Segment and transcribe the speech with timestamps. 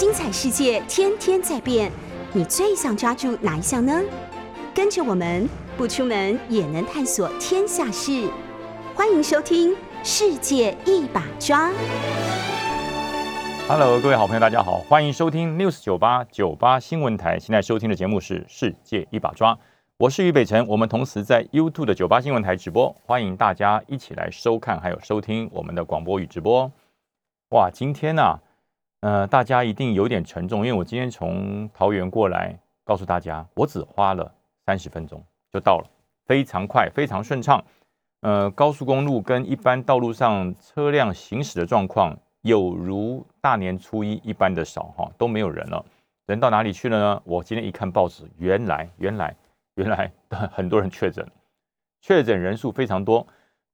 [0.00, 1.92] 精彩世界天天在变，
[2.32, 4.00] 你最想抓住哪一项呢？
[4.74, 8.26] 跟着我们不出门也能探索天下事，
[8.94, 11.68] 欢迎收听《世界一把抓》。
[13.68, 17.38] Hello，各位好朋友，大家好，欢迎收听 News 九八九八新闻台。
[17.38, 19.54] 现在收听的节目是《世界一把抓》，
[19.98, 20.66] 我是于北辰。
[20.66, 26.72] 我们同时在 YouTube 的九八新闻台直播，欢迎大家一起来收看，还有收听我们的广播与直播。
[27.50, 28.38] 哇，今天呢、
[29.00, 34.30] 呃，大家一定有点沉重，因为我今天从桃园过来，告诉大家，我只花了
[34.66, 35.86] 三十分钟就到了，
[36.26, 37.64] 非常快，非常顺畅。
[38.20, 45.82] 呃，高速公路跟一般道路上车辆行驶的状况，有如大年初一一般的少哈，都没有人了。
[46.26, 47.22] 人到哪里去了呢？
[47.24, 49.34] 我今天一看报纸，原来原来
[49.76, 50.12] 原来
[50.52, 51.26] 很多人确诊，
[52.02, 53.26] 确诊人数非常多。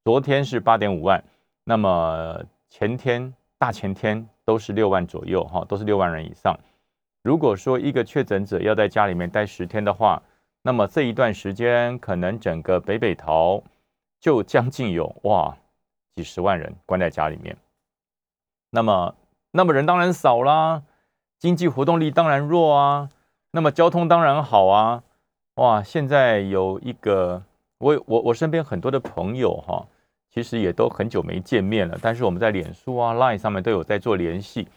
[0.05, 1.23] 昨天是八点五万，
[1.65, 6.59] 那么前天、大前天都是六万左右哈，都是六万人以上。
[7.23, 10.23] 如果说一个确诊者要在家里面待十天的话，
[10.63, 13.63] 那么这一段时间可能整个北北桃
[14.21, 15.57] 就将近有哇
[16.15, 17.57] 几十万人关在家里面。
[18.71, 19.15] 那么，
[19.51, 20.83] 那么人当然少啦，
[21.39, 23.11] 经济活动力当然弱啊，
[23.51, 25.03] 那么交通当然好啊，
[25.57, 25.83] 哇！
[25.83, 27.43] 现在有一个，
[27.79, 29.87] 我我我身边很多的朋友哈，
[30.37, 34.69] 其实也都很久没见面了，但是我们在脸书啊、Line 上面都有在做联系，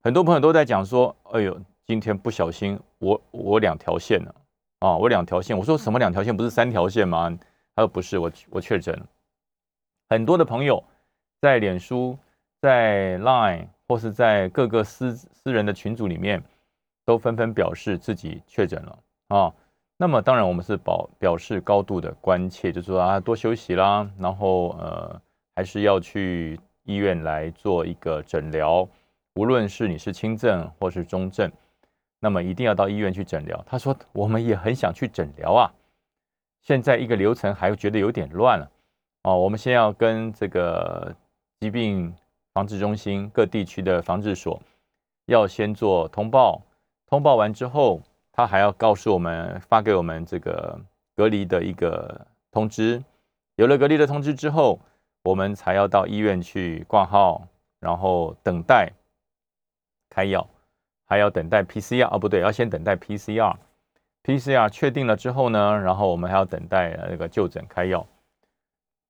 [0.00, 4.32] 很多朋友都在讲说，哎呦，今天不小心我我两条线了
[4.78, 6.36] 啊，我两条线，我说什么两条线？
[6.36, 7.36] 不是三条线吗？
[7.74, 9.04] 他说不是，我我确诊了，
[10.08, 10.84] 很多的朋友
[11.40, 12.16] 在脸书。
[12.60, 16.42] 在 Line 或是在各个私私人的群组里面，
[17.04, 19.54] 都纷纷表示自己确诊了啊。
[19.98, 25.20] 那么当然我们是保表示高度的关切，就是说啊多休息啦，然后呃
[25.56, 28.88] 还是要去医院来做一个诊疗，
[29.34, 31.52] 无论是你是轻症或是中症，
[32.20, 33.62] 那么一定要到医院去诊疗。
[33.66, 35.74] 他说我们也很想去诊疗啊，
[36.62, 38.70] 现在一个流程还觉得有点乱了
[39.24, 39.36] 哦。
[39.36, 41.14] 我们先要跟这个
[41.60, 42.14] 疾病。
[42.54, 44.60] 防治中心各地区的防治所
[45.26, 46.60] 要先做通报，
[47.06, 48.00] 通报完之后，
[48.38, 50.80] 他还要告诉我们发给我们这个
[51.16, 53.02] 隔离的一个通知。
[53.56, 54.78] 有了隔离的通知之后，
[55.24, 57.48] 我们才要到医院去挂号，
[57.80, 58.92] 然后等待
[60.08, 60.48] 开药，
[61.04, 63.56] 还要等待 PCR 哦，不对，要先等待 PCR。
[64.22, 68.06] PCR 确定了之后呢，然后我们还要等待那个就诊开药。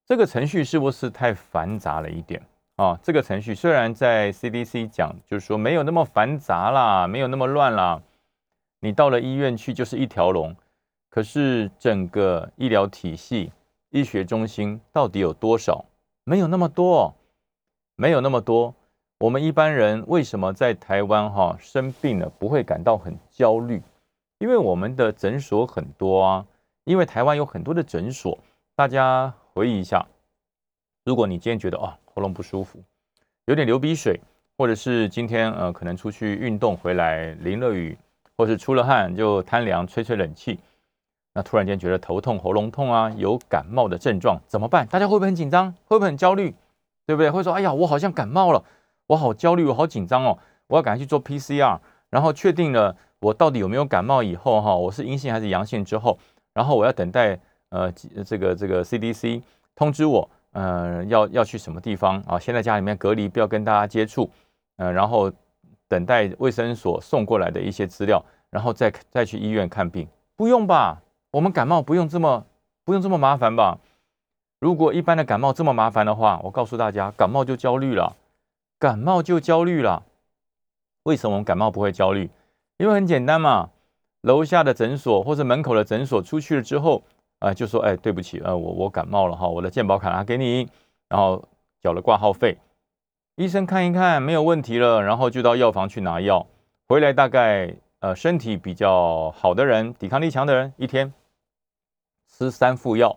[0.06, 2.41] 这个程序是不是太繁杂了一点？
[2.77, 8.00] 啊，这个程序虽然在 CDC 讲，就是说没有那么繁杂啦，没有那么乱啦，
[8.81, 10.55] 你到了医院去就是一条龙。
[11.11, 13.50] 可是整个医疗体系、
[13.91, 15.84] 医学中心到底有多少？
[16.25, 17.15] 没有那么多哦，
[17.97, 18.75] 没有那么多。
[19.21, 23.83] 我们一般人为什么在台湾哈生病了不会感到很焦虑？
[24.38, 26.47] 因为我们的诊所很多啊，
[26.84, 28.38] 因为台湾有很多的诊所。
[28.77, 30.06] 大家回忆一下，
[31.05, 32.81] 如果你今天觉得啊，喉咙不舒服，
[33.47, 34.21] 有点流鼻水，
[34.56, 37.99] 或者是今天呃可能出去运动回来淋了雨，
[38.38, 40.59] 或是出了汗就贪凉吹吹冷气，
[41.34, 44.87] 那突然间觉得头痛、喉咙痛啊，有感冒的症状怎么办？
[44.87, 45.71] 大家会不会很紧张？
[45.84, 46.54] 会不会很焦虑？
[47.04, 47.31] 对不对？
[47.31, 48.65] 会说哎呀，我好像感冒了，
[49.09, 50.38] 我好焦虑，我好紧张哦，
[50.69, 51.78] 我要赶快去做 PCR，
[52.09, 56.19] 然后确定了我到底有没有感冒以后哈，我是阴性还是阳性之后，
[56.55, 57.38] 然后我要等待
[57.70, 57.93] 呃
[58.25, 59.43] 这个这个 CDC
[59.75, 60.31] 通知我。
[60.53, 62.38] 呃，要要去什么地方啊？
[62.38, 64.28] 先在家里面隔离，不要跟大家接触。
[64.78, 65.31] 呃，然后
[65.88, 70.06] 等待卫生所送过来的一些资料，然后再再去医院看病。
[70.37, 71.03] 不用吧？
[71.32, 72.47] 我们感冒不用这么
[72.84, 73.78] 不用这么麻烦吧？
[74.60, 78.16] 如果一般的感冒这么麻烦的话，我告诉大家，感冒就焦虑了，
[78.78, 80.04] 感冒就焦虑了。
[81.04, 82.31] 为什么我们感冒不会焦虑？
[82.76, 83.70] 因为很简单嘛，
[84.20, 87.03] 楼下的诊所或者门口的诊所出去了之后。
[87.41, 90.69] 啊、就说哎，对不起，呃，我我感冒了哈，我的健保卡拿给你，
[91.09, 91.41] 然后
[91.81, 92.59] 缴了挂号费，
[93.38, 96.44] 医生看一看没有问题了，然后就到药房去拿药，
[96.88, 101.14] 回来大概呃身体比较好的人，抵抗力强的人，一天
[102.26, 103.17] 吃三副药，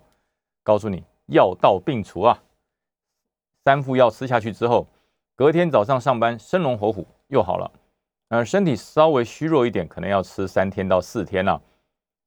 [0.62, 2.38] 告诉你药到病除啊，
[3.66, 4.86] 三副药吃下去之后，
[5.36, 7.72] 隔天早上上班生龙活虎又好了，
[8.30, 11.60] 呃，身体稍微虚弱一点，可能要吃三天到四天了、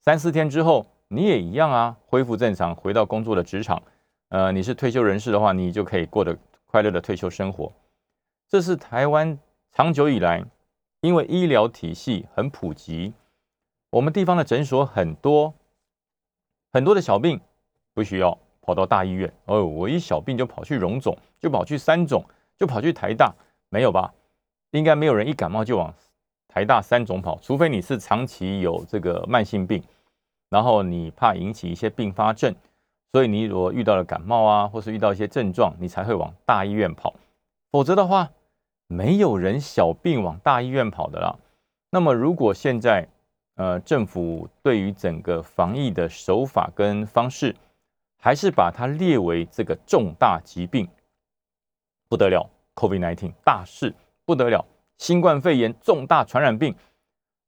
[0.00, 0.84] 三四天之后。
[1.06, 3.80] 你也一样啊，恢复正常，回到工作的职场。
[4.30, 6.36] 呃，你是退休人士的话，你就可以过得
[6.66, 7.70] 快乐的退休生活。
[8.48, 9.38] 这是台湾
[9.72, 10.44] 长久以来，
[11.00, 13.12] 因为医疗体系很普及，
[13.90, 15.52] 我们地方的诊所很多，
[16.72, 17.40] 很多的小病
[17.92, 19.32] 不需要跑到大医院。
[19.46, 22.24] 哦，我一小病就跑去荣总，就跑去三总，
[22.56, 23.34] 就跑去台大，
[23.70, 24.12] 没有吧？
[24.70, 25.92] 应该没有人一感冒就往
[26.46, 29.82] 台大三种跑，除非你是长期有这个慢性病，
[30.48, 32.54] 然后你怕引起一些并发症，
[33.10, 37.12] 所以你如果遇到了感冒啊，或是遇到一些症状，你才会往大医院跑。
[37.74, 38.30] 否则的话，
[38.86, 41.34] 没有人小病往大医院跑的啦。
[41.90, 43.08] 那么如果现在
[43.56, 47.56] 呃政府对于整个防疫的手法跟方式，
[48.16, 50.88] 还是把它列为这个重大疾病，
[52.08, 53.92] 不得了，COVID-19 大事
[54.24, 54.64] 不得了。
[54.98, 56.76] 新冠肺炎重大传染病，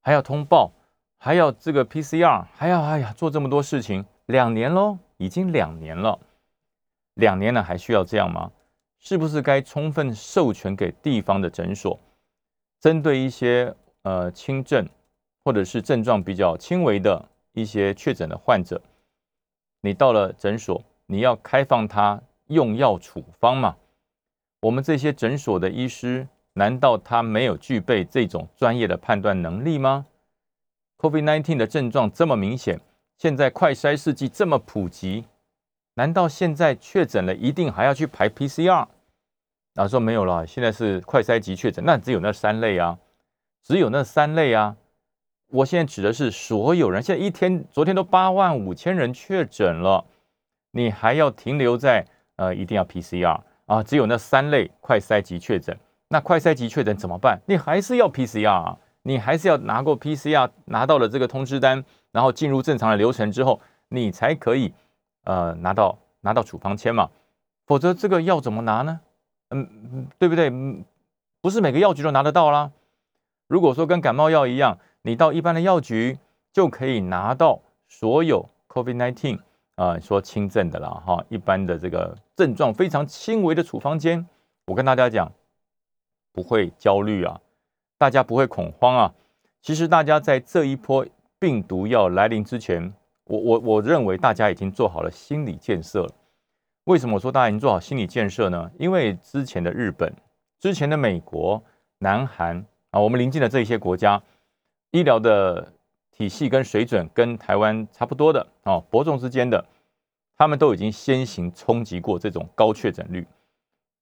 [0.02, 0.72] 还要通报，
[1.18, 6.18] 还要这个 PCR，还要哎呀做这么多事情，两年喽，已经两年了，
[7.14, 8.50] 两年了还需要这样吗？
[9.06, 11.96] 是不是该充分授权给地方的诊所，
[12.80, 13.72] 针对一些
[14.02, 14.84] 呃轻症
[15.44, 18.82] 或者是症状比较轻微的一些确诊的患者，
[19.82, 23.76] 你到了诊所，你要开放他用药处方嘛？
[24.58, 26.26] 我们这些诊所的医师。
[26.54, 30.06] 难道他没有具备这种专业的判断能力吗
[30.96, 32.80] ？COVID-19 的症状这么明显，
[33.18, 35.26] 现在快筛试剂这么普及，
[35.96, 38.88] 难道现在确诊了一定还要去排 PCR？
[39.76, 42.98] 然后说没有了，现在是快筛级确诊，那只有那三类啊，
[43.62, 44.74] 只有那三类啊。
[45.48, 50.04] 我现在指的是所有人，现在一天，昨天都八万五千人确诊了，
[50.70, 52.04] 你还要停留在
[52.36, 53.82] 呃一定要 PCR 啊？
[53.82, 55.78] 只有那三类快筛级确诊。
[56.08, 57.38] 那快筛级确诊怎么办？
[57.46, 64.72] 你还是要 PCR 啊，你还是要拿过 PCR，拿到了这个通知单，然后进入正常的流程之后，你才可以
[65.24, 67.10] 呃拿到拿到处方签嘛。
[67.66, 69.00] 否则这个药怎么拿呢？
[69.50, 70.50] 嗯，对不对？
[71.40, 72.72] 不是每个药局都拿得到啦。
[73.46, 76.18] 如果说跟感冒药一样，你到一般的药局
[76.52, 79.38] 就可以拿到所有 COVID-19
[79.76, 84.26] 啊说轻症的了哈，一般的这个症状非常轻微的处方间，
[84.66, 85.32] 我跟大家讲。
[86.32, 87.40] 不会焦虑啊，
[87.96, 89.14] 大家不会恐慌啊。
[89.62, 91.06] 其实大家在这一波
[91.38, 92.92] 病毒要来临之前，
[93.24, 96.10] 我我我认为大家已经做好了心理建设了。
[96.86, 98.70] 为什么我说大家已经做好心理建设呢？
[98.78, 100.12] 因为之前的日本、
[100.58, 101.62] 之前的美国、
[101.98, 104.22] 南韩啊，我们邻近的这些国家，
[104.90, 105.72] 医疗的
[106.10, 109.64] 体系跟水准跟台湾差不多的啊，伯仲之间的，
[110.36, 113.26] 他们都已经先行冲击过这种高确诊率。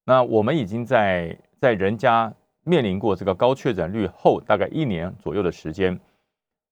[0.05, 1.37] 那我们已经在。
[1.57, 2.31] 在人家
[2.63, 5.99] 面临过这个高确诊率后，大概一年左右的时间，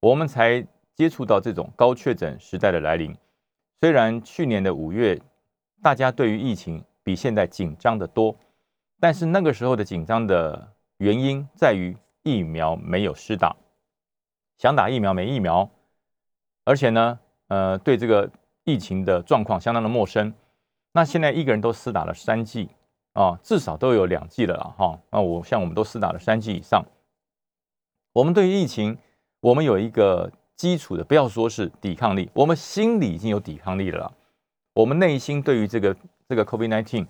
[0.01, 0.63] 我们才
[0.94, 3.15] 接触到这种高确诊时代的来临。
[3.80, 5.19] 虽然去年的五月，
[5.84, 8.36] 大家对于疫情比现在紧张的多，
[9.00, 13.56] 但是那个时候的紧张的原因在于疫苗没有施打，
[14.58, 15.70] 想打疫苗没疫苗，
[16.64, 17.20] 而且呢，
[17.50, 18.32] 呃，对这个
[18.64, 20.34] 疫情的状况相当的陌生。
[20.94, 22.70] 那现在一个人都施打了三剂。
[23.14, 25.00] 啊，至少都有两剂了啦，哈。
[25.12, 26.84] 那我像我们都施打了三剂以上，
[28.12, 28.98] 我们对于疫情，
[29.40, 34.12] 我们有一个基础的，不要说是抵抗力，我们心里已经有抵抗力了。
[34.74, 35.96] 我们内心对于这个
[36.28, 37.06] 这个 COVID-19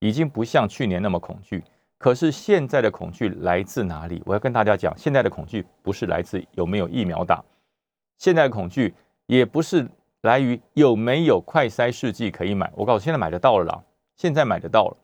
[0.00, 1.64] 已经不像去年那么恐惧。
[1.96, 4.22] 可是现在的恐惧来自哪里？
[4.26, 7.42] 我要跟大家讲，现在的恐惧不是来自有没有疫苗打，
[8.18, 8.94] 现在的恐惧
[9.26, 9.88] 也不是
[10.20, 12.70] 来于有没有快筛试剂可以买。
[12.74, 13.82] 我告诉你，现在买得到了啦，
[14.16, 14.96] 现在买得到了。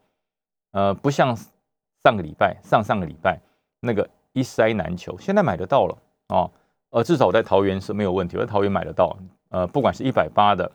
[0.73, 1.35] 呃，不像
[2.05, 3.41] 上个礼拜、上上个礼拜
[3.81, 6.51] 那个一筛难求，现在买得到了哦。
[6.91, 9.17] 呃，至少在桃园是没有问题，我在桃园买得到。
[9.49, 10.71] 呃，不管是一百八的，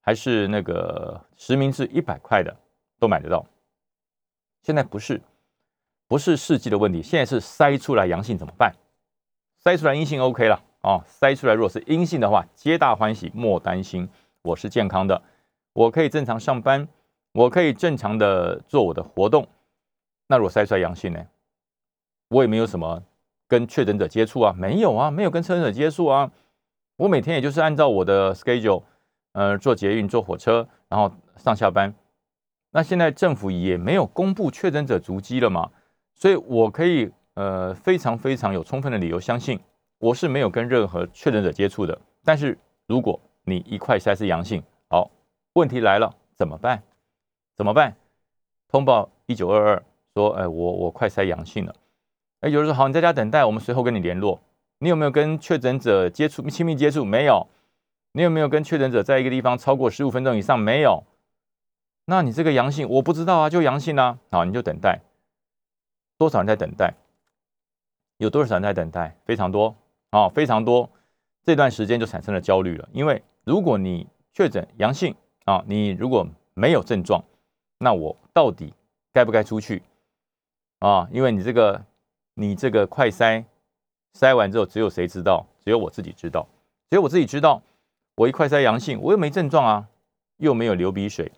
[0.00, 2.56] 还是那个实名制一百块的，
[2.98, 3.44] 都买得到。
[4.62, 5.20] 现在不是
[6.06, 8.74] 不是试剂的问题，现在是筛出来阳性怎么办？
[9.62, 11.04] 筛出来阴性 OK 了哦。
[11.06, 14.08] 筛出来如果是阴性的话，皆大欢喜，莫担心，
[14.42, 15.22] 我是健康的，
[15.72, 16.88] 我可以正常上班。
[17.32, 19.46] 我可以正常的做我的活动，
[20.26, 21.24] 那如果筛出来阳性呢？
[22.28, 23.00] 我也没有什么
[23.46, 26.32] 跟确诊者接触啊，没有啊，没有跟确诊者接触啊。
[26.96, 28.82] 我每天也就是按照我的 schedule，
[29.32, 31.94] 呃，坐捷运、坐火车，然后上下班。
[32.72, 35.70] 那现在政府也没有公布确诊者足迹了嘛，
[36.14, 39.58] 所以我可以呃非常非常有充分的理由相信
[39.98, 41.98] 我是没有跟任何确诊者接触的。
[42.24, 42.56] 但是
[42.86, 45.10] 如果你一块筛是阳性，好，
[45.54, 46.82] 问题来了，怎么办？
[47.56, 47.96] 怎么办？
[48.68, 49.82] 通报一九二二
[50.14, 51.74] 说，哎，我我快筛阳性了。
[52.40, 54.40] 哎，有人说好，你在家等待，我们随后跟你联络。
[54.78, 57.04] 你有没有跟确诊者接触亲密接触？
[57.04, 57.46] 没有。
[58.12, 60.58] 你有没有跟确诊者在一个地方超过十五分钟以上？
[60.58, 61.04] 没有。
[62.06, 64.18] 那你这个阳性，我不知道啊，就阳性啊。
[64.30, 65.00] 好，你就等待。
[66.18, 66.94] 多少人在等待？
[68.16, 69.16] 有多少人在等待？
[69.24, 69.76] 非常多
[70.10, 70.90] 啊，非常多。
[71.44, 75.14] 这段时间就产生了焦虑了，因为如果你确诊阳性
[75.44, 77.22] 啊，你如果没有症状。
[77.78, 78.74] 那我到底
[79.12, 79.82] 该不该出去
[80.80, 81.08] 啊？
[81.12, 81.82] 因为你这个，
[82.34, 83.44] 你这个快筛
[84.18, 85.46] 筛完之后，只有谁知道？
[85.64, 86.46] 只有我自己知道，
[86.90, 87.62] 只有我自己知道。
[88.16, 89.86] 我一快筛阳性，我又没症状啊，
[90.36, 91.32] 又没有流鼻水，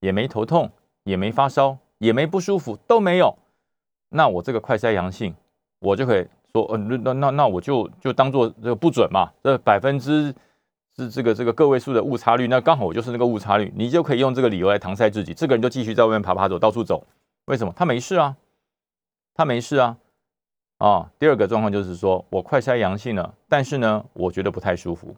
[0.00, 0.70] 也没头痛，
[1.04, 3.36] 也没发烧，也没不舒服，都没有。
[4.10, 5.34] 那我这个快筛阳性，
[5.80, 10.34] 我就可以说，呃，那那那我就就当做这个不准嘛，这百分之
[10.96, 15.34] 是这个这个个位数的误差率，那刚好我就是那个误差率，你就可以用这个理由来搪塞自己。
[15.34, 17.04] 这个人就继续在外面爬爬走，到处走，
[17.46, 17.72] 为什么？
[17.76, 18.36] 他没事啊，
[19.34, 19.98] 他没事啊。
[20.78, 25.14] 啊，第二个状况就是说我快筛阳性了，但是呢，我觉得不太舒服，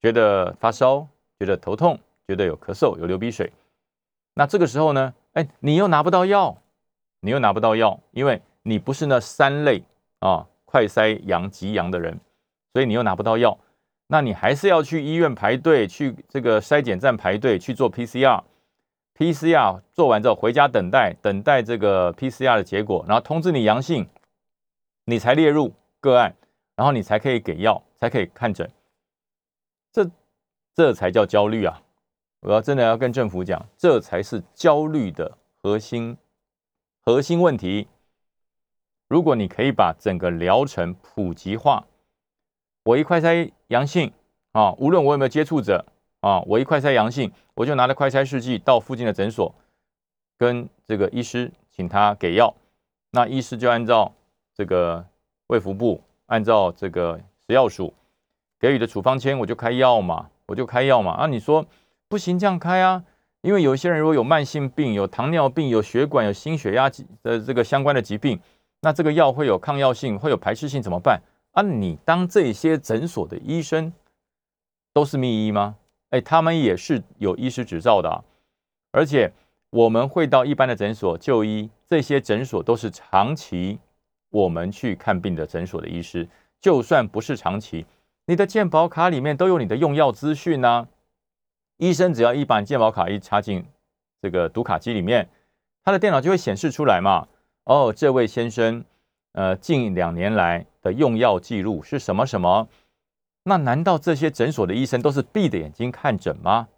[0.00, 1.06] 觉得发烧，
[1.38, 3.52] 觉得头痛，觉得有咳嗽，有流鼻水。
[4.34, 6.56] 那这个时候呢，哎，你又拿不到药，
[7.20, 9.82] 你又拿不到药，因为你不是那三类
[10.20, 12.18] 啊快筛阳极阳的人，
[12.72, 13.58] 所以你又拿不到药。
[14.06, 24.08] 那你还是要去医院排队，去这个筛检站排队去做 PCR，PCR 做完之后回家等待，等待这个 PCR 的结果，然后通知你阳性。
[25.06, 26.36] 你才列入个案，
[26.76, 28.70] 然后你才可以给药，才可以看诊，
[29.92, 30.10] 这
[30.74, 31.82] 这才叫焦虑啊！
[32.40, 36.16] 我要真的要跟政府讲，这才是焦虑的核心
[37.00, 37.88] 核心问题。
[39.08, 41.86] 如果你可以把整个疗程普及化，
[42.84, 44.12] 我一快筛阳性
[44.52, 45.84] 啊，无论我有没有接触者
[46.20, 49.54] 啊，我一快筛阳性，我就拿着快筛试剂到附近的诊所，
[50.38, 52.54] 跟这个医师请他给药，
[53.10, 54.12] 那医师就按照。
[54.52, 55.02] 这个
[55.46, 57.94] 卫福部按照这个食药署
[58.60, 61.12] 给予的处方签，我就开药嘛，我就开药嘛。
[61.12, 61.64] 啊，你说
[62.08, 63.02] 不行这样开啊？
[63.40, 66.90] 因为有一些人如果有慢性病、有糖尿病、有血管、有心血压
[67.22, 68.38] 的这个相关的疾病，
[68.82, 71.22] 那这个药会有抗药性、会有排斥性，怎么办？
[71.52, 73.90] 啊，你当这些诊所的医生
[74.92, 75.76] 都是秘医吗？
[76.10, 78.24] 哎，他们也是有医师执照的，
[78.92, 79.32] 而且
[79.70, 83.78] 我们会到一般的诊所就医，这些诊所都是长期。
[84.28, 86.28] 我们去看病的诊所的医师，
[86.60, 87.84] 就算不是长期，
[88.30, 90.86] 你的健保卡里面都有你的用药资讯呢。
[91.78, 93.64] 医生只要一把健保卡一插进
[94.22, 95.28] 这个读卡机里面，
[95.82, 97.26] 他的电脑就会显示出来嘛。
[97.64, 98.84] 哦，这位先生，
[99.32, 102.68] 呃，近两年来的用药记录是什么什么？
[103.42, 106.68] 那难道这些诊所的医生都是闭着眼睛看诊吗？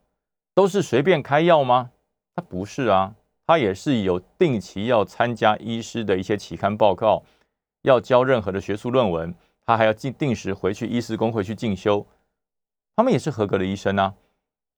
[0.55, 1.91] 都是随便开药吗？
[2.35, 3.15] 他不是啊，
[3.47, 7.23] 他也是有定期要参加医师的一些期刊报告。
[7.83, 12.07] 要交任何的学术论文，他还要进定时回去医师工会去进修，
[12.97, 14.15] 他们也是合格的医生啊。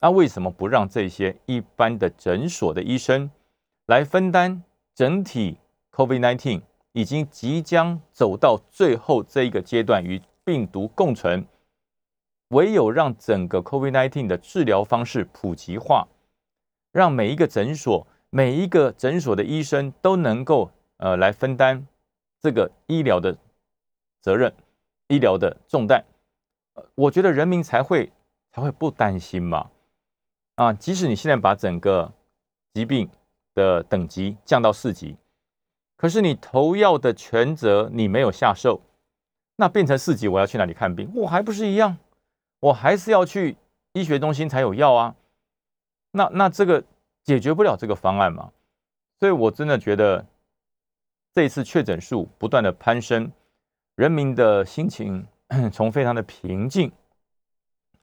[0.01, 3.31] 那为什么不让这些一般的诊所的医生
[3.87, 4.63] 来分担
[4.95, 5.57] 整体
[5.93, 6.61] COVID-19
[6.93, 11.47] 已经即将走到最后这一个阶段与病毒共存？
[12.49, 16.07] 唯有让整个 COVID-19 的治疗方式普及化，
[16.93, 21.87] 让每一个诊所每一个诊所的医生都能够呃来分担。
[22.41, 23.39] 这个医疗的
[24.21, 24.53] 责任，
[25.09, 26.05] 医疗的重担，
[26.75, 28.13] 呃我觉得人民才会
[28.51, 29.71] 才会不担心嘛。
[30.57, 32.13] 啊，即使你现在把整个
[32.73, 33.11] 疾病
[33.55, 35.17] 的等级降到四级，
[35.97, 38.81] 可是你投药的权责你没有下授，
[39.57, 41.11] 那变成四级，我要去哪里看病？
[41.15, 41.99] 我还不是一样，
[42.61, 43.57] 我还是要去
[43.93, 45.15] 医学中心才有药啊。
[46.13, 46.85] 那那这个
[47.25, 48.53] 解决不了这个方案嘛？
[49.19, 50.27] 所以我真的觉得。
[51.37, 53.33] 这一次确诊数不断的攀升，
[53.95, 55.27] 人民的心情
[55.73, 56.91] 从非常的平静，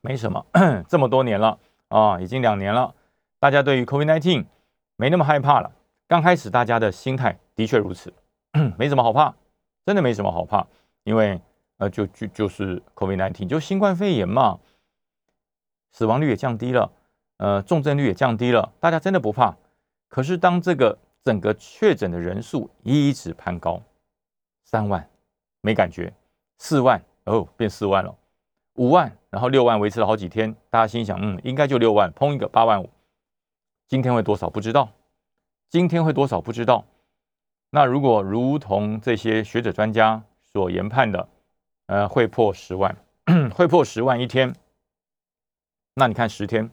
[0.00, 0.46] 没什么，
[0.88, 1.58] 这么多年了
[1.88, 2.94] 啊，已经两年了，
[3.38, 4.46] 大家对于 COVID-19
[4.96, 5.72] 没那么害怕了。
[6.08, 8.12] 刚开始大家的心态的确如此，
[8.78, 9.34] 没什么好怕，
[9.84, 10.66] 真的没什么好怕，
[11.04, 11.40] 因为
[11.78, 14.60] 呃，就就就是 COVID-19 就新冠肺炎嘛，
[15.90, 16.90] 死亡率也降低了，
[17.38, 19.56] 呃，重症率也降低了，大家真的不怕。
[20.08, 23.82] 可是当这个整个确诊的人数一直攀高，
[24.64, 25.08] 三万
[25.62, 26.12] 没感觉，
[26.58, 28.14] 四万哦变四万了，
[28.74, 32.90] 五万，然后六万维持了好几天，大家心想，嗯，应该就六万，碰一个八万五，
[33.88, 34.92] 今天会多少不知道，
[35.70, 36.84] 今天会多少不知道。
[37.70, 41.28] 那如果如同这些学者专家所研判的，
[41.86, 42.96] 呃，会破十万，
[43.54, 44.54] 会破十万一天，
[45.94, 46.70] 那你看十天，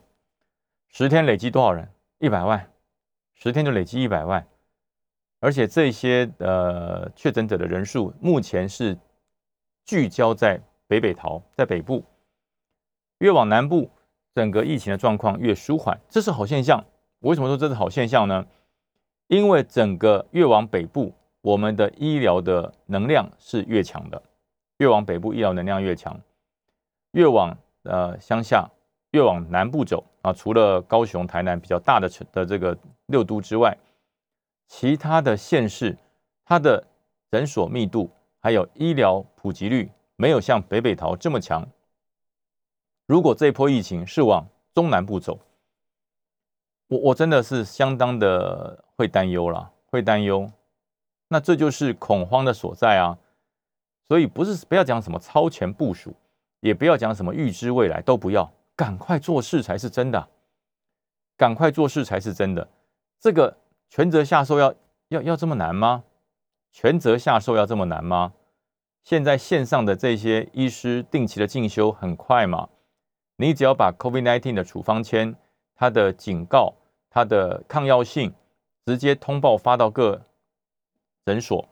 [0.90, 1.90] 十天累积多少人？
[2.18, 2.70] 一百万。
[3.42, 4.46] 十天就累积一百万，
[5.40, 8.98] 而且这些呃确诊者的人数目前是
[9.86, 12.04] 聚焦在北北桃，在北部，
[13.20, 13.90] 越往南部，
[14.36, 16.84] 整个疫情的状况越舒缓，这是好现象。
[17.20, 18.46] 为什么说这是好现象呢？
[19.28, 24.22] 因为整个越往北部，我们的医疗的能量是越强的，
[24.78, 26.20] 越往北部医疗能量越强，
[27.12, 28.70] 越往呃乡下，
[29.12, 32.78] 越往南部走啊，除了高雄、台南比较大的城的这个。
[33.10, 33.76] 六都之外，
[34.70, 35.98] 其他的县市，
[36.46, 36.86] 它的
[37.30, 38.10] 诊所密度
[38.40, 41.68] 还有医疗普及率没有像北北桃这么强。
[43.08, 45.40] 如果这波疫情是往中南部走，
[46.88, 50.50] 我我真的是相当的会担忧了，会担忧。
[51.28, 53.18] 那这就是恐慌的所在啊！
[54.08, 56.16] 所以不是不要讲什么超前部署，
[56.60, 60.30] 也不要讲什么预知未来，都不要，赶快做事才是真的。
[61.36, 62.68] 赶快做事才是真的。
[63.20, 63.56] 这个
[63.90, 64.74] 权责下授要
[65.10, 66.04] 要要这么难吗？
[66.72, 68.34] 权责下授要这么难吗？
[69.04, 72.70] 现在线上的这些医师定期的进修很快嘛？
[73.38, 75.36] 你只要把 COVID-19 的处方签、
[75.76, 76.76] 它的警告、
[77.10, 78.34] 它的抗药性
[78.86, 80.22] 直接通报发到各。
[81.26, 81.68] 诊所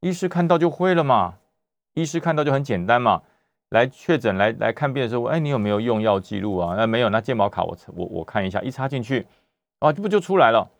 [0.00, 1.38] 医师看到就会了嘛，
[1.94, 3.22] 医师看到就很简单嘛。
[3.70, 6.76] 来确诊来来看病的时候，哎，你有没有用药记录啊？
[6.76, 9.26] 那没有，那健保卡我我我看一下，一插进去，
[9.80, 10.70] 啊，这不就出来了？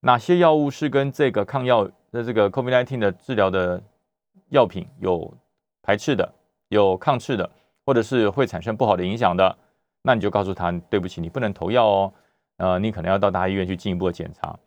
[0.00, 3.82] 哪些药物是跟这个抗药的这个 COVID-19 的治疗的
[4.48, 5.32] 药品有
[5.82, 6.32] 排斥的，
[6.68, 7.50] 有抗斥的，
[7.84, 9.56] 或者是会产生不好的影响的？
[10.02, 12.12] 那你就告诉他，对不起，你不能投药哦。
[12.56, 14.58] 呃，你可能要到大医院去进一步的检查。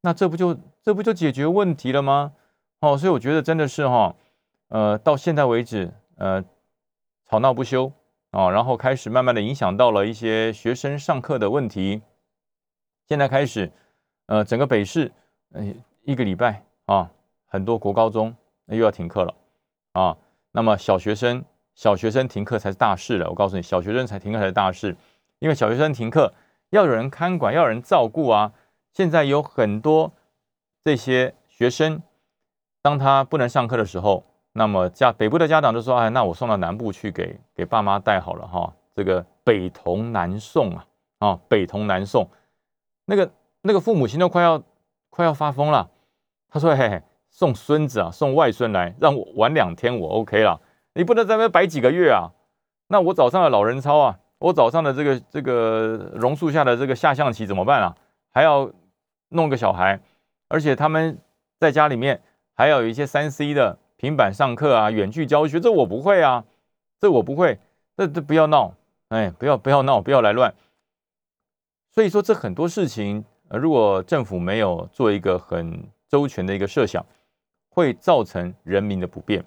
[0.00, 2.32] 那这不就这不就解决问题了吗？
[2.80, 4.14] 哦，所以我觉得真的是哈，
[4.68, 6.44] 呃，到现在为止，呃，
[7.28, 7.90] 吵闹不休
[8.30, 12.02] 啊，然后开始慢慢的影响到了一些学生上课的问题。
[13.08, 13.72] 现在开始，
[14.26, 15.12] 呃，整个北市，
[15.52, 17.10] 嗯，一个礼拜啊，
[17.46, 18.34] 很多国高中
[18.66, 19.34] 又要停课了
[19.92, 20.16] 啊。
[20.52, 23.28] 那么小学生，小学生停课才是大事了。
[23.28, 24.96] 我告诉你，小学生才停课才是大事，
[25.40, 26.32] 因为小学生停课
[26.70, 28.52] 要有人看管，要有人照顾啊。
[28.92, 30.12] 现在有很多
[30.82, 32.00] 这些学生，
[32.80, 40.86] 当他不能上课的时候，那么家北部的家长就说：“哎，那我送到南部去给给爸妈带好了哈。”这个北同南送啊，
[41.18, 42.30] 啊，北同南送，
[43.04, 43.28] 那个
[43.64, 44.62] 那个父母亲都快要
[45.10, 45.90] 快要发疯了。
[46.48, 50.60] 他说：“嘿嘿，送孙子啊，送外孙来，让我玩两天，我 OK 了。
[50.94, 52.30] 你不能在那边摆几个月啊？
[52.86, 57.96] 那我早上的老人操啊，我早上的这个这个榕树下的这个下象棋怎么办啊？
[58.30, 58.70] 还要。”
[59.30, 59.98] 弄个小孩，
[60.46, 61.18] 而且他们
[61.58, 62.22] 在家里面
[62.52, 66.44] 还要有一些三 C 的平板上课啊，远距教学，这我不会啊，
[67.00, 67.58] 这我不会，
[67.96, 68.74] 这这不要闹，
[69.08, 70.54] 哎，不要不要闹，不要来乱。
[71.90, 77.04] 所以说，这很多事情，呃，如果政府没有做一个很周全的一个设想，
[77.68, 79.44] 会造成人民的不便，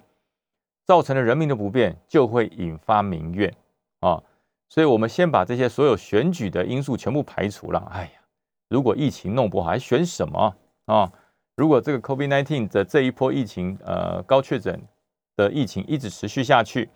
[0.84, 3.52] 造成了人民的不便，就会引发民怨
[4.00, 4.22] 啊。
[4.68, 8.10] 所以我们先把这些所有选举的因素全部排除了，哎呀。
[8.68, 11.10] 如果疫情弄不好，还选什么啊？
[11.56, 14.80] 如果这个 COVID-19 的这一波疫情，呃，高确诊
[15.36, 16.90] 的疫情一直持续下去，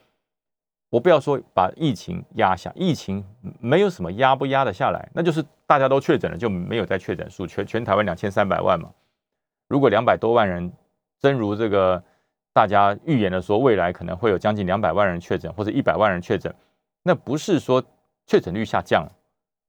[0.92, 3.24] 我不要说把疫情压下，疫情
[3.60, 8.90] 没有什么压不压得下来，那就是大家都确诊了，就没有再确诊数，全全台湾两千三百万嘛。
[9.68, 10.70] 如果两百多万人，
[11.18, 12.04] 真如这个
[12.52, 16.54] 大家预言的说，未来可能会有将近两百万人确诊，或者一百万人确诊，
[17.02, 17.82] 那不是说
[18.26, 19.08] 确诊率下降。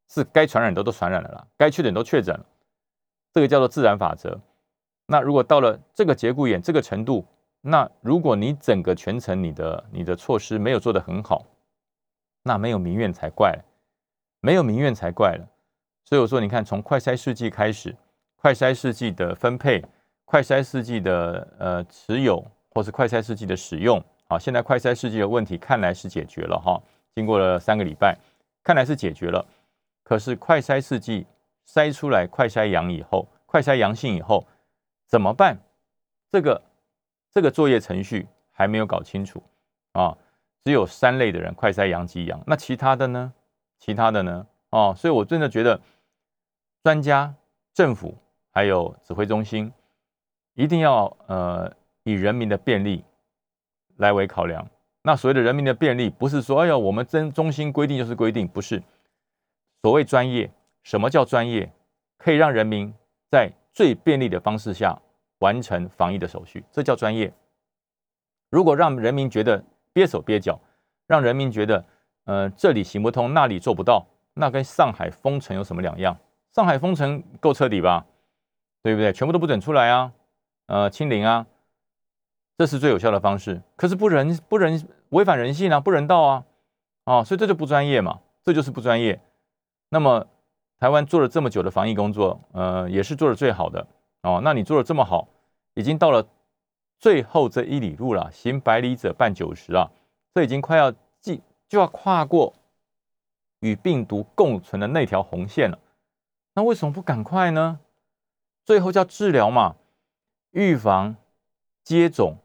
[0.09, 2.45] 是该传染的都传染了啦，该确诊都确诊了，
[3.33, 4.39] 这个叫做自然法则。
[5.07, 7.25] 那如果到了这个节骨眼、这个程度，
[7.65, 11.45] 那如果你整个全程你的你的措施没有做得很好，
[12.43, 13.57] 那没有民怨才怪，
[14.41, 15.47] 没有民怨才怪了。
[16.03, 17.95] 所以我说，你看从快筛试剂开始，
[18.35, 19.81] 快筛试剂的分配、
[20.25, 26.77] 快筛试剂的呃持有，或是快筛试剂的使用，好，现在快筛试剂的问题看来是解决了哈，
[27.15, 28.17] 经过了三个礼拜，
[28.61, 29.45] 看来是解决了。
[30.03, 31.25] 可是快筛试剂
[31.65, 34.45] 筛出来快筛阳以后，快筛阳性以后
[35.07, 35.57] 怎么办？
[36.29, 36.61] 这个
[37.33, 39.41] 这个作业程序还没有搞清楚
[39.93, 40.15] 啊！
[40.63, 43.33] 只有三类的人快筛阳极阳，那其他的呢？
[43.79, 44.47] 其他的呢？
[44.69, 45.79] 哦，所以我真的觉得
[46.83, 47.33] 专家、
[47.73, 48.15] 政府
[48.51, 49.71] 还有指挥中心
[50.53, 51.71] 一定要呃
[52.03, 53.03] 以人民的便利
[53.97, 54.65] 来为考量。
[55.01, 58.81] 那所谓的人民的便利，不是说哎呀我们真中心规定就是规定，不是。
[59.81, 60.49] 所谓专业，
[60.83, 61.69] 什么叫专业？
[62.17, 62.93] 可以让人民
[63.29, 64.97] 在最便利的方式下
[65.43, 67.31] 完成防疫的手续，这叫专业。
[68.49, 70.57] 如果让人民觉得憋手憋脚，
[71.05, 71.85] 让人民觉得
[72.23, 76.17] 呃这里行不通，那里做不到，那跟上海封城有什么两样？
[76.55, 78.05] 上海封城够彻底吧？
[78.81, 79.11] 对不对？
[79.11, 80.11] 全部都不准出来啊，
[80.67, 81.45] 呃，清零啊，
[82.57, 83.61] 这是最有效的方式。
[83.75, 86.43] 可是不人不人违反人性啊，不人道啊，
[87.05, 89.19] 啊，所以这就不专业嘛，这就是不专业。
[89.89, 90.25] 那么，
[90.79, 93.87] 台湾做了这么久的防疫工作，呃，也是做的最好的
[94.21, 94.41] 哦。
[94.43, 95.27] 那你做的这么好，
[95.75, 96.27] 已经到了
[96.99, 99.89] 最后这一里路了，行百里者半九十啊，
[100.33, 102.53] 这已经快要进就要跨过
[103.59, 105.79] 与病毒共存的那条红线了。
[106.55, 107.79] 那为什么不赶快呢？
[108.65, 109.75] 最后叫治疗嘛，
[110.51, 111.15] 预防、
[111.83, 112.37] 接种、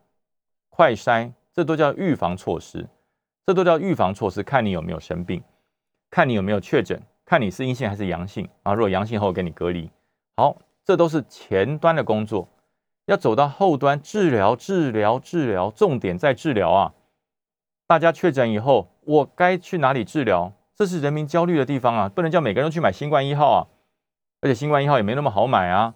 [0.69, 2.89] 快筛，这都叫预防措施，
[3.47, 4.43] 这都叫预防措施。
[4.43, 5.43] 看你有没有生病，
[6.11, 8.75] 看你有没有确诊，看你是阴性还是阳性啊。
[8.75, 9.91] 如果阳性后给你隔离，
[10.37, 12.49] 好，这都是前端的工作。
[13.09, 16.93] 要走到后端治疗，治疗，治疗，重点在治疗啊！
[17.87, 20.53] 大家确诊以后，我该去哪里治疗？
[20.77, 22.09] 这是人民焦虑的地方啊！
[22.11, 23.59] 不能叫每个人都去买新冠一号啊！
[24.43, 25.95] 而且新冠一号也没那么好买啊！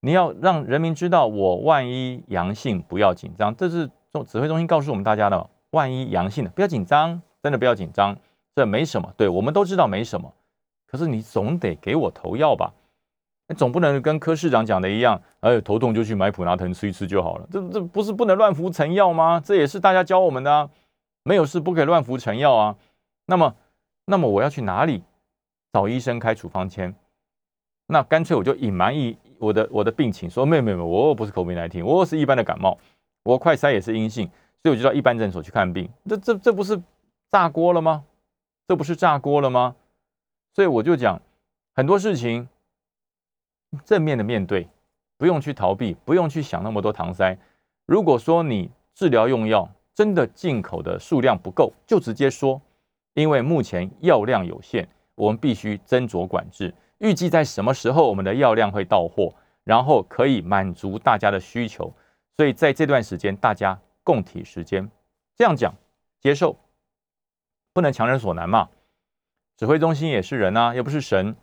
[0.00, 5.48] 你要让人民知道，我万一阳性不要紧张，这是中指挥中心告诉我们大家的。
[5.70, 8.14] 万一阳性的不要紧张，真的不要紧张，
[8.54, 9.10] 这没什么。
[9.16, 10.30] 对我们都知道没什么，
[10.86, 12.74] 可是你总得给我投药吧？
[13.54, 17.48] 总不能跟柯市长讲的一样，哎，头痛就去买普拿疼吃一吃就好了。
[17.50, 19.40] 这这不是不能乱服成药吗？
[19.44, 20.70] 这也是大家教我们的啊。
[21.22, 22.76] 没有事不可以乱服成药啊。
[23.26, 23.54] 那么，
[24.06, 25.02] 那么我要去哪里
[25.72, 26.94] 找医生开处方签？
[27.86, 32.78] 那干脆我就隐瞒一我的我的病情，说没有没有，我不是口鼻难听，我是一般的感冒，
[33.24, 34.30] 我快筛也是阴性，
[34.62, 35.88] 所以我就到一般诊所去看病。
[36.08, 36.80] 这这这不是
[37.30, 38.04] 炸锅了吗？
[38.68, 39.74] 这不是炸锅了吗？
[40.54, 41.20] 所以我就讲
[41.74, 42.48] 很多事情。
[43.84, 44.68] 正面的面对，
[45.16, 47.36] 不用去逃避，不用去想那么多搪塞。
[47.86, 52.60] 如果说你治疗用药真的进口的数量不够，就直接说，
[53.14, 56.74] 因为目前药量有限，我们必须斟酌管制。
[56.98, 59.32] 预计在什么时候我们的药量会到货，
[59.64, 61.92] 然后可以满足大家的需求。
[62.36, 64.90] 所以在这段时间，大家共体时间，
[65.36, 65.74] 这样讲
[66.20, 66.56] 接受，
[67.72, 68.68] 不能强人所难嘛。
[69.56, 71.36] 指挥中心也是人啊，又不是神。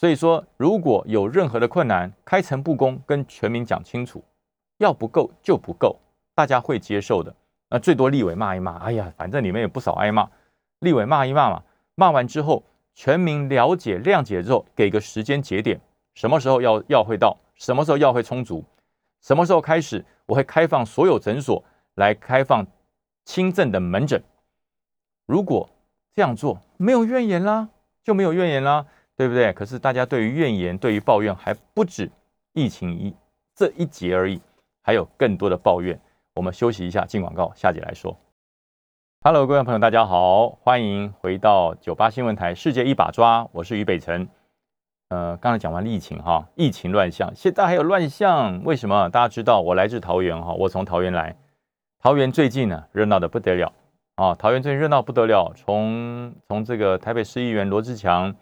[0.00, 4.24] 所以说，如果有任何的困难，开诚布公跟全民讲清楚，
[4.78, 5.94] 药不够就不够，
[6.34, 7.36] 大家会接受的。
[7.68, 10.26] 那最多立委骂一骂，哎呀，反正你们也不少挨骂，
[10.78, 11.62] 立委骂一骂嘛，
[11.96, 15.78] 骂完之后，全民了解谅解之后，给个时间节点，
[16.14, 18.64] 什么时候药药会到，什么时候药会充足，
[19.20, 21.62] 什么时候开始，我会开放所有诊所
[21.96, 22.66] 来开放
[23.26, 24.22] 轻症的门诊。
[25.26, 25.68] 如果
[26.14, 27.68] 这样做，没有怨言啦，
[28.02, 28.86] 就没有怨言啦。
[29.20, 29.52] 对不对？
[29.52, 32.10] 可是大家对于怨言、对于抱怨还不止
[32.54, 33.14] 疫情一
[33.54, 34.40] 这一节而已，
[34.80, 36.00] 还有更多的抱怨。
[36.36, 38.16] 我们休息一下，进广告，下节来说。
[39.22, 44.26] Hello，各位朋友，大家好，欢迎回到九八新闻台《世界一把抓》，我是于北辰。
[45.10, 49.10] 呃，刚才讲完疫情哈，疫情乱象，现在还有乱象，为什么？
[49.10, 51.36] 大家知道我来自桃园哈，我从桃园来，
[52.02, 53.70] 桃园最近呢热闹的不得了
[54.14, 58.34] 啊，桃园最近热闹不得了，从从这个台北市议员罗志强。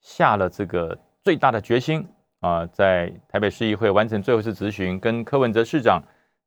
[0.00, 2.06] 下了这个最大的决心
[2.40, 6.02] 啊，在台北市议会完成最后一次质询，跟柯文哲市长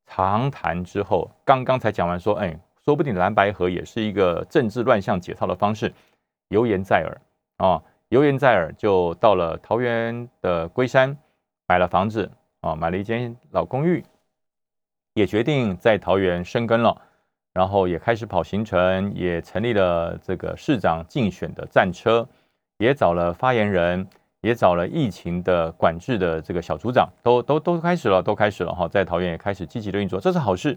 [0.06, 5.92] 长谈之后，刚刚才讲完说，哎，说不定蓝白河也是一个政治乱象解套的方式，
[6.48, 7.20] 油言在耳
[7.58, 11.16] 啊，油言在耳，就到了桃园的龟山
[11.68, 14.02] 买了房子啊，买了一间老公寓，
[15.14, 17.00] 也决定在桃园生根了，
[17.52, 22.26] 然后也开始跑行程，也成立了这个市长竞选的战车。
[22.82, 24.08] 也找了发言人，
[24.40, 30.76] 也找了疫情的管制的这个小组长，都都都开始了，都开始了哈，在桃园也开始积极的运作，这是好事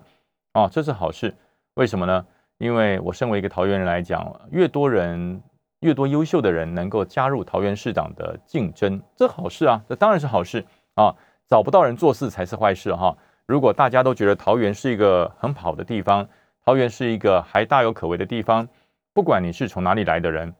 [0.53, 1.33] 哦，这是好事。
[1.73, 2.23] 为什么呢？
[2.59, 5.41] 因为我身为一个桃园人来讲，越多人，
[5.79, 10.63] 越多优秀的人能够加入桃园市长的竞争，这好事啊，这当然是好事
[10.93, 11.15] 啊。
[11.47, 13.17] 找不到人做事才是坏事哈。
[13.47, 16.29] 如果大家都觉得桃园是一个很好的地方，
[16.63, 18.67] 桃园是一个还大有可为的地方，
[19.11, 20.53] 不管你是从哪里来的人。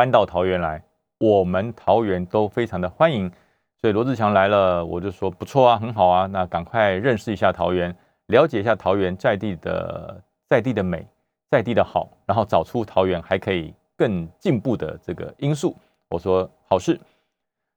[0.00, 0.82] 搬到桃园来，
[1.18, 3.30] 我们桃园都非常的欢迎，
[3.76, 7.94] 所以罗志强来了，我就说不错啊，很好啊，那赶快认识一下桃园，
[8.28, 11.06] 了解一下桃园在地的在地的美，
[11.50, 15.76] 在地的好，然后找出桃园还可以更进步的这个因素。
[16.08, 16.98] 我说好事。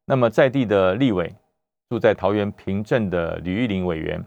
[0.06, 1.30] 那么在地的立委
[1.90, 4.24] 住在桃园平镇的吕玉玲委员，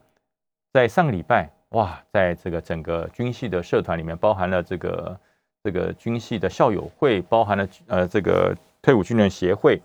[0.75, 5.19] 在上个礼拜哇，在这个整个军系的社团里面，包含了这个。
[5.67, 9.83] 这个军系的校友会包含了呃，这个退伍军人协会，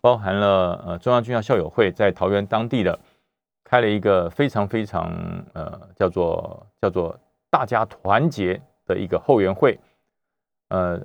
[0.00, 2.98] 包含了呃中央军校校友会，在桃园当地的
[3.62, 5.12] 开了一个非常非常
[5.52, 7.14] 呃叫做叫做
[7.50, 9.78] 大家团结的一个后援会，
[10.70, 10.98] 呃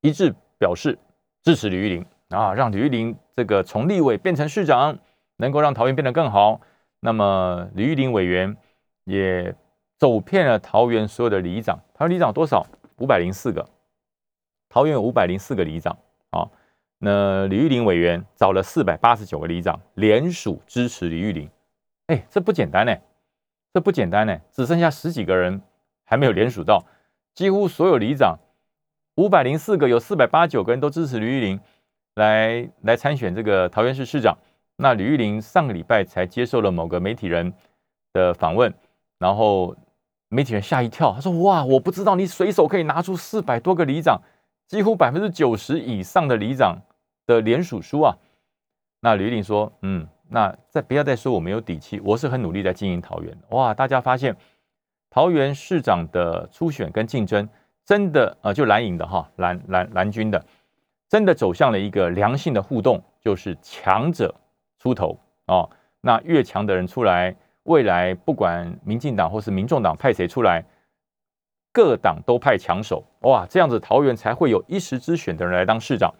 [0.00, 0.98] 一致表示
[1.42, 4.98] 支持吕玉玲啊，让吕玉玲这个从立委变成市长，
[5.36, 6.58] 能够让桃园变得更好。
[7.00, 8.56] 那么吕玉玲委员
[9.04, 9.54] 也
[9.98, 12.66] 走遍了桃园所有的里长，桃园里长多少？
[13.02, 13.68] 五百零四个，
[14.68, 15.98] 桃园有五百零四个里长
[16.30, 16.46] 啊。
[16.98, 21.50] 那李玉玲委员找了四百八十九个里长联署支持李玉玲，
[22.06, 22.96] 哎，这不简单呢，
[23.74, 25.60] 这不简单呢，只剩下十几个人
[26.04, 26.86] 还没有联署到，
[27.34, 28.38] 几乎所有里长
[29.16, 31.58] 五百零四个有四百八十九个人都支持李玉玲
[32.14, 34.38] 来来参选这个桃园市市长。
[34.76, 37.52] 那李玉玲上个礼拜才接受了某个媒体人
[38.12, 38.72] 的访问，
[39.18, 39.76] 然后
[40.32, 44.18] 媒体人吓一跳，他说：“哇，我不知道你随手可以拿出四百多个里长，
[44.66, 46.78] 几乎百分之九十以上的里长
[47.26, 48.16] 的联署书啊。”
[49.00, 53.36] 那吕玲说：“嗯，那再不要再说我没有底气，我是很努力在经营桃园。
[53.50, 54.34] 哇，大家发现
[55.10, 57.46] 桃园市长的初选跟竞争
[57.84, 60.42] 真的呃，就蓝营的哈，蓝蓝蓝军的，
[61.10, 64.34] 真的走向了一个良性的互动，就是强者
[64.78, 65.68] 出头哦。
[66.00, 70.64] 那越强的人出来，未来不管民进党或是民众党派谁出来，
[71.72, 76.14] 各党都派强手哇，这样子桃园才会有一时之选的人来当市长。”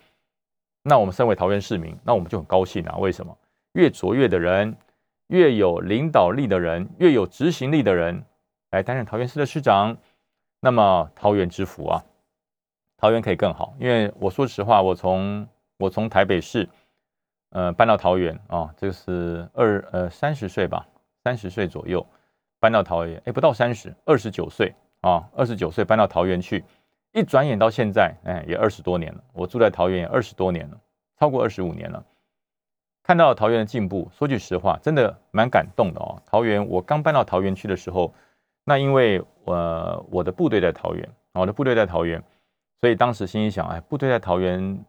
[0.85, 2.97] 那我们身为桃园市民，那我们就很高兴啊！
[2.97, 3.39] 为什么？
[3.75, 4.77] 越卓越的人，
[5.29, 8.25] 越有领导力的人，越有执行力的人
[8.73, 9.97] 来担任桃园市的市长，
[10.61, 12.05] 那么桃园之福啊，
[12.99, 13.75] 桃园可以更好。
[13.79, 15.47] 因为我说实话，我从
[15.79, 16.69] 我从台北市，
[17.51, 20.85] 呃，搬到桃园啊，这个是二呃三十岁吧，
[21.25, 22.07] 三十岁左右
[22.61, 26.65] 搬到桃园，哎，不到三十，二十九岁啊，二十九岁搬到桃园去。
[27.13, 29.23] 一转眼到现在，哎，也二十多年了。
[29.35, 30.81] 我住在桃园也二十多年了，
[31.19, 32.03] 超过二十五年了。
[33.03, 36.23] 看到桃园的进步，说句实话，真的蛮感动的哦。
[36.25, 38.15] 桃园，我刚搬到桃园去的时候，
[38.65, 42.23] 那因为我我的部队在桃园，我的部队在桃园，
[42.81, 44.83] 所以当时心里想，哎，部队在桃园，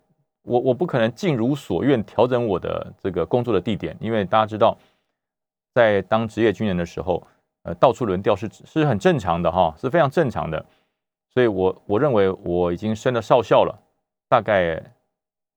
[0.43, 4.77] 我我不可能尽如所愿调整我的这个工作的地点，因为大家知道，
[5.73, 7.21] 在当职业军人的时候，
[7.63, 10.63] 呃，到处轮调是是很正常的哈，是非常正常的。
[11.29, 13.75] 所以，我我认为我已经升了少校了，
[14.29, 14.81] 大概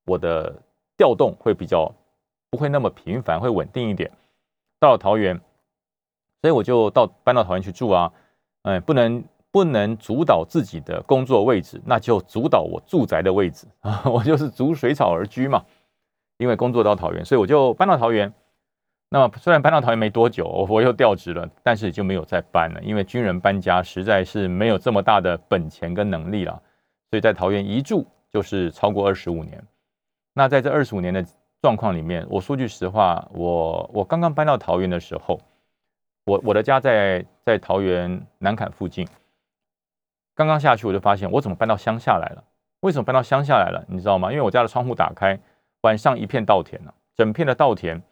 [0.07, 0.55] 我的
[0.97, 1.93] 调动会比较
[2.49, 4.11] 不会那么频繁，会稳定一点。
[4.81, 5.39] 到了桃园，
[6.41, 8.11] 所以我就到搬到桃园去住啊。
[8.63, 14.03] 嗯，不能不能主导自己的工作位置，那就主导我住宅的位置啊。
[14.11, 15.63] 我就是逐水草而居嘛，
[16.39, 18.33] 因为工作到桃园，所以我就搬到桃园。
[19.09, 26.61] 那么虽然搬到桃园没多久，我我又调职了，但是就没有再搬了，因为军人搬家实在是没有这么大的本钱跟能力了，
[27.09, 29.63] 所以在桃园一住就是超过二十五年。
[30.35, 31.25] 那在这二十五年的
[31.63, 35.41] 状况里面，我说句实话，我我刚刚搬到桃园的时候，
[36.25, 39.07] 我我的家在在桃园南坎附近，
[40.35, 42.43] 刚刚下去我就发现我怎么搬到乡下来了？
[42.81, 43.85] 为什么搬到乡下来了？
[43.87, 44.33] 你知道吗？
[44.33, 45.39] 因为我家的窗户打开，
[45.83, 48.03] 晚上一片稻田呢，整片的稻田。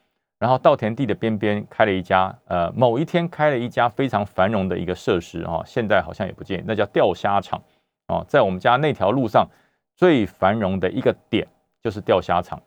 [0.44, 7.58] 然后稻田地的边边开了一家，呃，某一天开了一家非常繁荣的一个设施啊，现在好像也不见，那叫钓虾场
[8.08, 9.48] 啊，在我们家那条路上
[9.96, 11.48] 最繁荣的一个点
[11.82, 12.60] 就是钓虾场。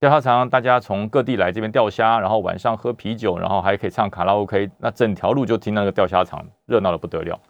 [0.00, 7.40] 钓虾场大家从各地来这边钓虾，然后晚上喝啤酒，然后还可以唱卡拉 OK，那整条路就听那个钓虾场热闹的不得了。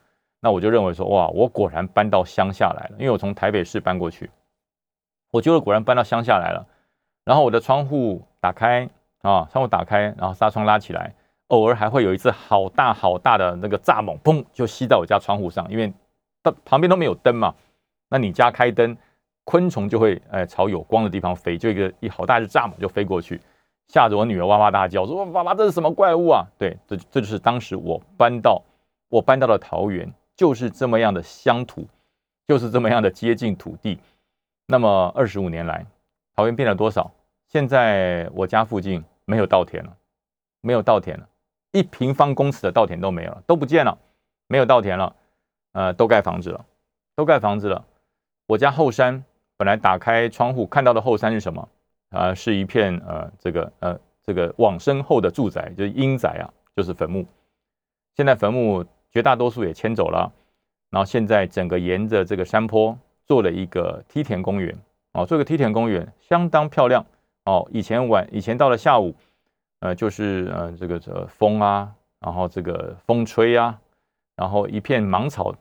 [0.42, 4.28] 那我就认为说，哇，我果然搬到乡下来了，因为我从台北市搬过去，
[5.30, 6.66] 我觉得果然搬到乡下来了。
[7.24, 8.86] 然后我的窗户打开。
[9.22, 11.14] 啊，窗户打开，然后纱窗拉起来，
[11.48, 15.92] 偶尔还会有一次好大好大的那个蚱蜢，砰就吸在我家窗户上，因为
[16.42, 17.54] 到旁边都没有灯嘛。
[18.08, 18.96] 那你家开灯，
[19.44, 23.40] 昆虫就会哎朝有光的地方飞，就一个一好大只蚱蜢就飞过去，
[23.88, 26.46] 吓得我女儿哇哇大叫，说爸爸这是什么怪物啊？
[26.56, 28.62] 对，这这就是当时我搬到
[29.10, 31.86] 我搬到了桃园，就是这么样的乡土，
[32.48, 33.98] 就是这么样的接近土地。
[34.66, 35.84] 那么二十五年来，
[36.34, 37.10] 桃园变了多少？
[37.48, 39.04] 现在我家附近。
[39.30, 39.96] 没有稻田了，
[40.60, 41.28] 没有稻田了，
[41.70, 43.96] 一平方公尺的稻田都没有了，都不见了，
[44.48, 45.14] 没有稻田了，
[45.70, 46.66] 呃，都盖房子了，
[47.14, 47.86] 都盖房子了。
[48.48, 49.24] 我家后山
[49.56, 51.68] 本来打开窗户看到的后山是什么？
[52.08, 57.24] 啊，是一片呃，这个呃，这个往生后的住宅，就是阴宅啊，就是坟墓。
[58.16, 60.32] 现在坟墓绝大多数也迁走了，
[60.90, 64.76] 然后现在整个沿着这个山坡做了一个梯田公园，
[65.12, 67.06] 哦，做个梯田公园相当漂亮。
[67.50, 69.12] 哦，以前晚以前到了下午，
[69.80, 73.80] 呃，就是呃这个这风啊，然后这个风吹啊，
[74.36, 75.52] 然后一片芒草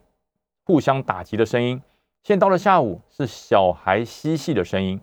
[0.66, 1.82] 互相打击的声音。
[2.22, 5.02] 现在到了下午是小孩嬉戏的声音，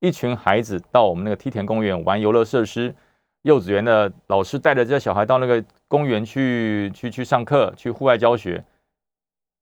[0.00, 2.94] 一群孩子到我们那个梯田公园玩游乐设施，
[3.42, 8.64] 幼稚园的老师带着这些小孩到那个公园去去去上课，去户外教学。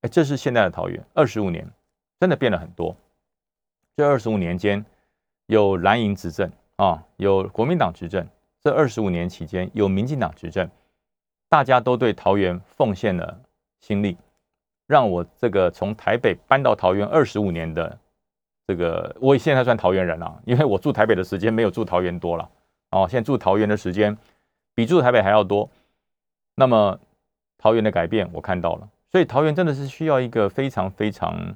[0.03, 1.69] 哎，这是现在的桃园，二十五年
[2.21, 2.95] 真的变了很多。
[3.97, 4.85] 这二十五年间。
[5.47, 6.49] 有蓝营执政
[6.81, 8.27] 啊，有国民党执政。
[8.63, 10.67] 这二十五年期间，有民进党执政，
[11.47, 13.39] 大家都对桃园奉献了
[13.81, 14.17] 心力，
[14.87, 17.99] 让我这个从台北搬到桃园二十五年的
[18.67, 22.49] 这个，我现在算桃园人了，因为我住台北的时间没有住桃园多了
[22.93, 23.07] 哦。
[23.07, 24.17] 现在住桃园的时间
[24.75, 25.69] 比住台北还要多。
[26.55, 26.99] 那么
[27.59, 31.55] 桃园的改变我看到了，所以桃园真的是需要一个非常非常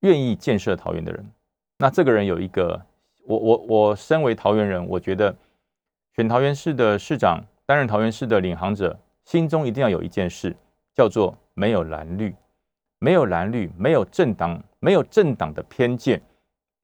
[0.00, 1.26] 愿意建设桃园的人。
[1.78, 2.84] 那这个人有一个。
[3.28, 5.36] 我我我身为桃园人，我觉得
[6.16, 10.56] 选桃园市的市长，担任桃园市的领航者，心中一定要有一件事，
[10.94, 12.34] 叫做没有蓝绿，
[12.98, 16.22] 没有蓝绿，没有政党，没有政党的偏见，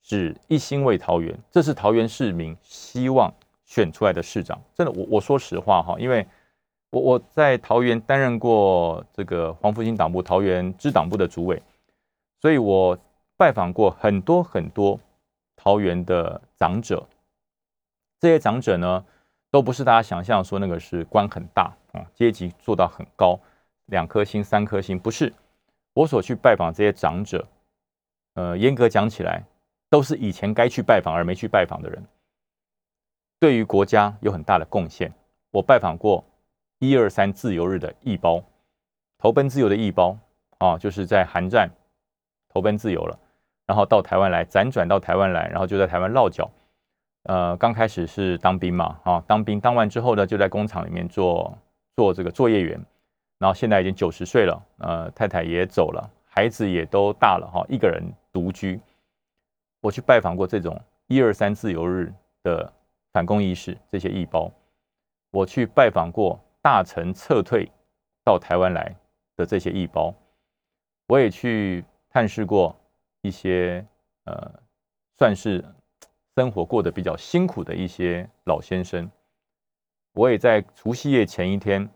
[0.03, 1.35] 只一心为桃园。
[1.51, 3.33] 这是桃园市民希望
[3.65, 4.61] 选出来的市长。
[4.75, 6.27] 真的，我我说实话哈，因为
[6.91, 11.63] 我我在桃园担任过这个黄复兴党部桃园支党部的主委，
[12.43, 12.99] 所以我
[13.35, 15.01] 拜访过很多很多
[15.65, 17.03] 桃园的长者。
[18.21, 19.03] 这些长者呢，
[19.51, 23.41] 都不是大家想象说那个是官很大啊，阶级做到很高，
[23.87, 25.33] 两颗星、三颗星，不是。
[25.95, 27.47] 我所去拜访这些长者，
[28.35, 29.43] 呃，严格讲起来，
[29.89, 32.05] 都是以前该去拜访而没去拜访的人，
[33.41, 35.11] 对于国家有很大的贡献。
[35.51, 36.23] 我拜访过
[36.79, 38.45] 一二三自由日的义包，
[39.17, 40.19] 投奔自由的义包
[40.59, 41.71] 啊，就是在韩战
[42.51, 43.19] 投奔自由了，
[43.67, 46.51] 然后到台湾来辗转到台湾来，然后就在台湾落脚。
[47.25, 51.57] 呃，刚开始是当兵嘛，啊，当兵当完之后呢，就在工厂里面做
[51.97, 52.79] 做这个作业员，
[53.39, 58.79] 然后现在已经九十岁了，呃，太太也走了，孩子也都大了，哈，一个人独居。
[59.81, 62.71] 我去拜访过这种一二三自由日的
[63.13, 64.51] 反攻义士，这些义胞，
[65.31, 67.71] 我去拜访过大臣撤退
[68.23, 68.95] 到台湾来
[69.37, 70.13] 的这些义胞，
[71.07, 72.77] 我也去探视过
[73.25, 73.85] 一些
[74.27, 74.63] 呃，
[75.19, 75.65] 算是。
[76.37, 79.09] 生活过得比较辛苦的一些老先生，
[80.15, 81.89] 我也在除夕夜前一天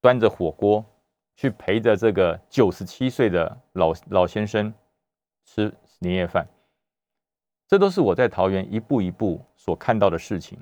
[0.00, 0.84] 端着火锅
[1.36, 4.74] 去陪着这个九十七岁的老老先生
[5.44, 6.48] 吃年夜饭。
[7.68, 10.58] 这都是我在桃园一步一步所看到的事情。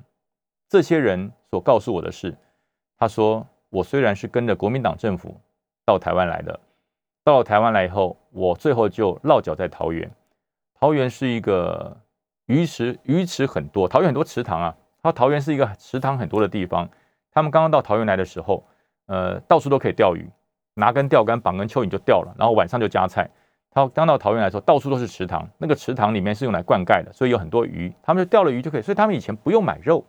[0.69, 2.37] 这些人所告诉我的是，
[2.95, 5.35] 他说：“我虽然是跟着国民党政府
[5.83, 6.59] 到台湾来的，
[7.25, 10.09] 到了台湾来以后，我最后就落脚在桃园。
[10.79, 11.97] 桃园是一个。”
[12.45, 14.75] 鱼池鱼池很多，桃园很多池塘啊。
[15.01, 16.87] 它桃园是一个池塘很多的地方。
[17.31, 18.63] 他们刚刚到桃园来的时候，
[19.07, 20.29] 呃，到处都可以钓鱼，
[20.75, 23.27] 拿根钓竿绑根蚯蚓就钓了，然后晚上就夹菜。
[23.71, 28.81] 他刚到桃园来说，到处都是池塘，那个池塘里面是用来灌溉的，所以有很多鱼，他们就钓了鱼就可以。
[28.83, 30.05] 所以他们以前不用买肉，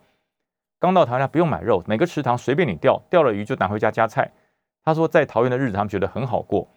[0.79, 4.31] 刚到桃园不用买肉，每个池塘随便你钓，钓了鱼就拿回家夹菜。
[4.83, 6.67] 他说在桃园的日子他们觉得很好过。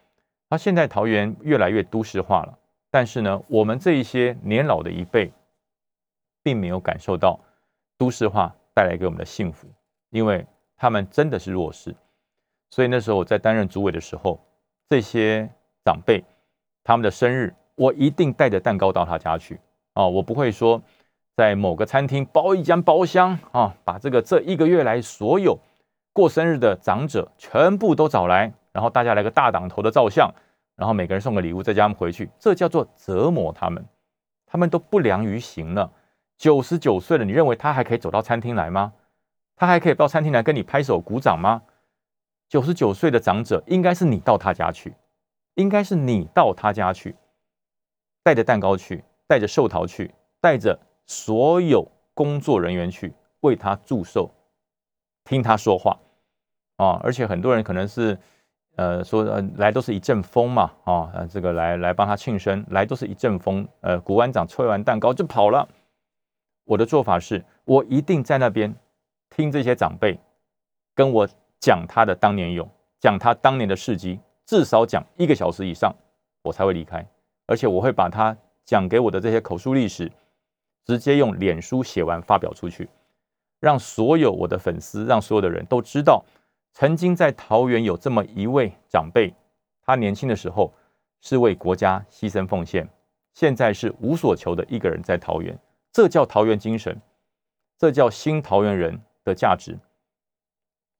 [0.50, 2.58] 他现在桃园越来越都市化了，
[2.90, 5.32] 但是呢，我们这一些年老的一辈。
[6.42, 7.38] 并没有感受到
[7.98, 9.68] 都市化带来给我们的幸福，
[10.08, 11.94] 因为他们真的是弱势。
[12.70, 14.40] 所以那时候我在担任主委的时候，
[14.88, 15.46] 这些
[15.84, 16.24] 长辈
[16.82, 19.60] 他们的生日，我一定带着蛋糕到他家去
[19.92, 20.06] 啊！
[20.06, 20.80] 我不会说
[21.36, 25.58] 在某个餐厅包一间包厢啊，把这个这一个月来所有
[26.14, 30.32] 过生日的长者全部都找来，然后大家来个大档头的照相，
[30.76, 33.84] 然后每个人送个礼物再叫他们回去，这叫做折磨他们，
[34.46, 35.92] 他们都不良于行了。
[36.36, 38.94] 九十九岁了，你认为他还可以走到餐厅来吗？
[39.56, 41.62] 他还可以到餐厅来跟你拍手鼓掌吗？
[42.48, 44.94] 九十九岁的长者，应该是你到他家去，
[45.54, 47.14] 应该是你到他家去，
[48.22, 54.30] 带着蛋糕去，带着寿桃去，带着所有工作人员去为他祝寿，
[55.24, 55.98] 听他说话
[56.76, 56.98] 啊！
[57.04, 58.18] 而且很多人可能是
[58.80, 65.68] 呃说呃来都是一阵风嘛啊，这个来来帮他庆生，来都是一阵风，呃，古玩长吹完蛋糕就跑了。
[66.64, 68.74] 我的做法是，我一定在那边
[69.28, 70.18] 听这些长辈
[70.94, 72.66] 跟我讲他的当年勇，
[72.98, 75.94] 讲他当年的事迹，至少讲一个小时以上，
[76.42, 77.06] 我才会离开。
[77.46, 80.10] 而且我会把他讲给我的这些口述历史，
[80.86, 82.88] 直接用脸书写完发表出去，
[83.60, 86.24] 让所有我的粉丝，让所有的人都知道，
[86.72, 89.34] 曾经在桃园有这么一位长辈，
[89.82, 90.72] 他年轻的时候
[91.20, 92.88] 是为国家牺牲奉献，
[93.34, 95.58] 现在是无所求的一个人在桃园。
[95.92, 97.00] 这叫桃园精神，
[97.76, 99.76] 这叫新桃园人的价值。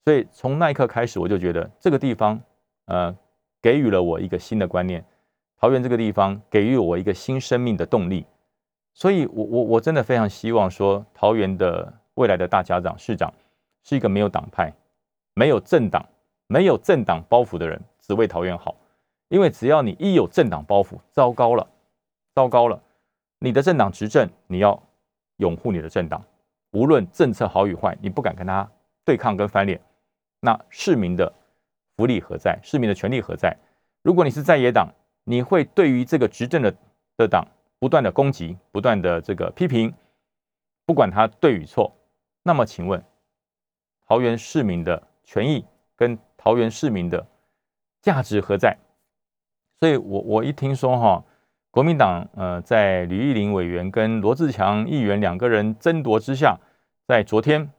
[0.05, 2.41] 所以从那一刻开始，我就觉得这个地方，
[2.87, 3.17] 呃，
[3.63, 5.05] 给予了我一个新的观念。
[5.57, 8.27] 桃园这个地方给予我一个新生命的动力。
[8.95, 13.33] 所以，我我我真的非常希望说，桃园的未来的大家长、市长
[13.85, 14.75] 是一个没有党派、
[15.35, 16.07] 没有政党、
[16.47, 18.77] 没有政党包袱的人，只为桃园好。
[19.29, 21.69] 因为只要你一有政党包袱，糟糕了，
[22.35, 22.83] 糟糕了。
[23.39, 24.83] 你的政党执政，你要
[25.37, 26.23] 拥护你的政党，
[26.73, 28.69] 无论政策好与坏，你不敢跟他
[29.05, 29.81] 对抗跟翻脸，
[30.41, 31.33] 那市民的
[31.97, 32.59] 福利何在？
[32.63, 33.57] 市民的权利何在？
[34.03, 34.93] 如果你是在野党，
[35.25, 36.75] 你会对于这个执政的
[37.17, 37.47] 的党
[37.79, 39.95] 不断的攻击，不断的这个批评，
[40.85, 41.95] 不管他对与错，
[42.43, 43.03] 那么请问，
[44.09, 45.65] 桃园市民的权益
[45.95, 47.25] 跟桃园市民的
[48.03, 48.77] 价值何在？
[49.79, 51.25] 所以我我一听说哈。
[51.71, 56.59] 国民党呃，在吕玉玲委员跟罗志强议员两个人争夺之下，
[57.07, 57.71] 在昨天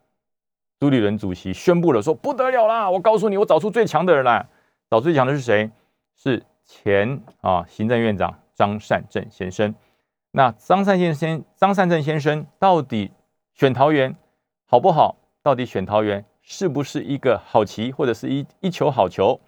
[0.80, 2.89] 朱立伦主席宣布了，说不得了啦！
[2.89, 4.47] 我告诉你，我找出最强的人来。
[4.89, 5.70] 找最强的是谁？
[6.16, 9.76] 是前啊行政院长张善政先生。
[10.32, 13.12] 那张善先生，张善政先生到底
[13.54, 14.16] 选桃园
[14.66, 15.18] 好不好？
[15.43, 16.24] 到底选桃园
[16.54, 19.39] 是不是一个好棋，或者是一一球好球？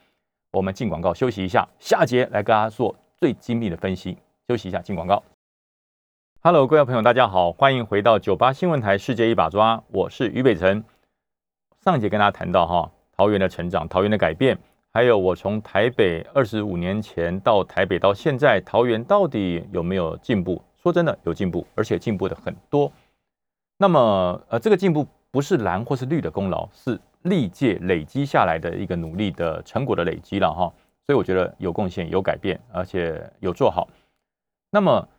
[0.52, 4.18] 我们进广告休息一下，下节来跟大家做最精密的分析。
[4.48, 5.22] 休息一下，进广告。
[6.40, 10.82] Hello，各位朋友，大家好，欢迎回到九八新闻台《世界一把抓》，我是于北辰。
[11.84, 14.58] 上节跟大家谈到哈桃园的成长、桃园的改变，
[14.94, 20.62] 还有我从台北二十五年前到台北到现在，桃园到底有没有进步？
[20.82, 22.90] 说真的，有进步，而且进步的很多。
[23.78, 30.72] 那么，呃，这个进步不是蓝或是绿的功劳，是历届累积下来的一个努力的成果的累积了哈。
[31.08, 33.88] 所以我觉得有贡献、有改变，而且有做好。
[34.70, 35.10] 那么，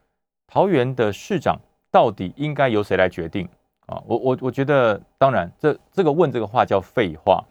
[0.47, 1.61] 桃园的市长
[1.91, 3.49] 到底应该由谁来决定？
[3.87, 7.45] 啊，我我我觉得，当然，这这个问这个话叫废话。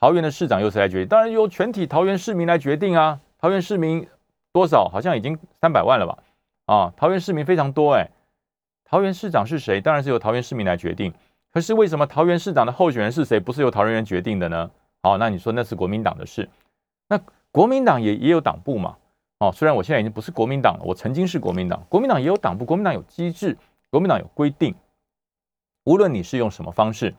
[0.00, 1.08] 桃园的市长由谁来决定？
[1.08, 3.20] 当然由全体桃园市民来决定啊。
[3.38, 4.08] 桃园市民
[4.54, 4.88] 多少？
[4.88, 6.18] 好像已经三百万了吧？
[6.64, 8.08] 啊，桃园市民非常多哎。
[8.86, 9.82] 桃园市长是谁？
[9.82, 11.12] 当然是由桃园市民来决定。
[11.52, 13.40] 可是为什么桃园市长的候选人是谁？
[13.40, 14.70] 不是由桃园人决定的呢？
[15.02, 16.48] 好，那你说那是国民党的事。
[17.08, 17.20] 那
[17.50, 18.96] 国民党也也有党部嘛？
[19.38, 21.84] 哦，虽然我现在已经不是国民党了，我曾经是国民党。
[21.88, 23.56] 国民党也有党部，国民党有机制，
[23.90, 24.74] 国民党有规定。
[25.84, 27.14] 无论你是用什么方式，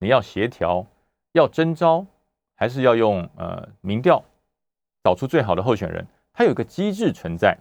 [0.00, 0.84] 你要协调、
[1.32, 2.04] 要征召，
[2.56, 4.22] 还是要用呃民调
[5.04, 7.56] 找出最好的候选人，它有一个机制存在。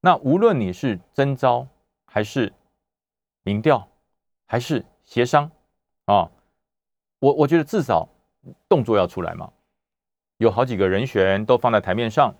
[0.00, 1.66] 那无论你是征召，
[2.04, 2.52] 还是
[3.42, 3.88] 民调，
[4.46, 5.50] 还是协商
[6.04, 6.30] 啊，
[7.18, 8.06] 我我觉得至少
[8.68, 9.50] 动作要出来嘛。
[10.36, 12.34] 有好几个人选都放在台面上，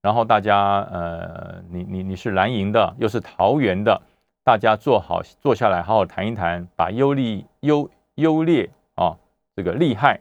[0.00, 4.00] 然后大家呃，你你你是蓝营的，又是桃园的。
[4.42, 9.18] 大家坐好，坐下来好好谈一谈，把优利优优劣啊，
[9.54, 10.18] 这个利害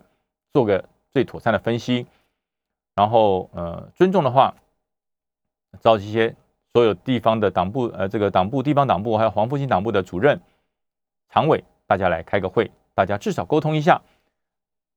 [0.51, 2.05] 做个最妥善的分析，
[2.95, 4.55] 然后呃，尊重的话，
[5.79, 6.35] 召集一些
[6.73, 10.41] 所有地方的党部呃，这个党部、地方党部还有黄复兴党部的主任、
[11.29, 11.63] 常委，
[11.93, 14.01] 大家来开个会，大家至少沟通一下，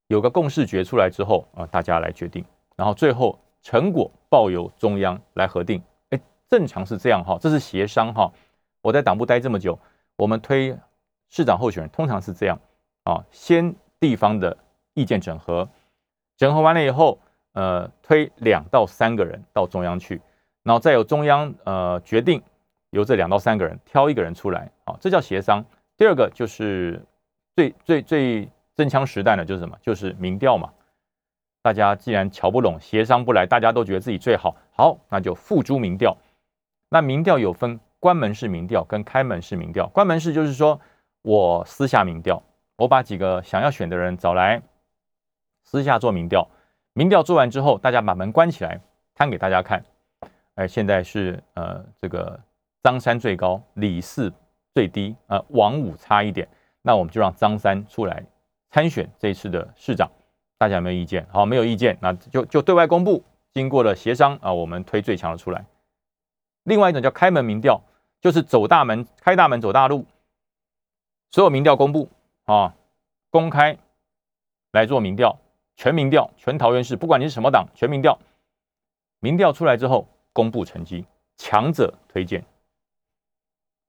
[0.06, 2.42] 有个共识决出来之后啊，大家来决定，
[2.74, 5.82] 然后最后成果报由中央来核定。
[6.08, 6.18] 哎，
[6.48, 8.32] 正常是这样哈，这是协商哈。
[8.80, 9.78] 我在党部待这么久，
[10.16, 10.74] 我们推
[11.28, 12.58] 市长候选人通常是这样
[13.04, 14.56] 啊，先地方的
[14.94, 15.68] 意见整合，
[16.38, 17.18] 整合完了以后，
[17.52, 20.18] 呃，推两到三个人到中央去，
[20.62, 22.42] 然后再由中央呃决定
[22.88, 25.62] 由这两到三个人挑一个人出来，啊，这叫协商。
[25.96, 27.04] 第二个就是
[27.54, 29.76] 最最最真枪实弹的，就是什么？
[29.80, 30.72] 就是民调嘛。
[31.62, 36.16] 大家既然瞧不拢，协商不来，大家都觉得自己最好，好，那就付诸民调。
[36.88, 37.80] 那民调有分。
[37.98, 40.78] 关门式民调跟开门式民调，关门式就是说
[41.22, 42.40] 我私下民调，
[42.76, 44.62] 我把几个想要选的人找来，
[45.64, 46.46] 私下做民调，
[46.92, 48.78] 民调做完之后，大家把门关起来，
[49.14, 49.82] 摊给大家看。
[50.56, 52.38] 哎，现在是呃这个
[52.82, 54.32] 张三最高，李四
[54.76, 56.46] 最低，呃王五差一点，
[56.82, 58.22] 那我们就让张三出来
[58.68, 60.10] 参选这次的市长，
[60.58, 61.26] 大家有没有意见？
[61.30, 63.24] 好，没有意见，那就就对外公布，
[63.54, 65.64] 经过了协商啊，我们推最强的出来。
[66.64, 67.80] 另外一种叫开门民调。
[68.18, 70.04] 就是走大门，开大门走大路，
[71.30, 72.08] 所有民调公布
[72.44, 72.74] 啊，
[73.30, 73.76] 公开
[74.72, 75.38] 来做民调，
[75.76, 78.18] 全民调，全桃园市，不管你是什么党，全民调，
[79.20, 81.04] 民调出来之后公布成绩，
[81.36, 82.42] 强者推荐，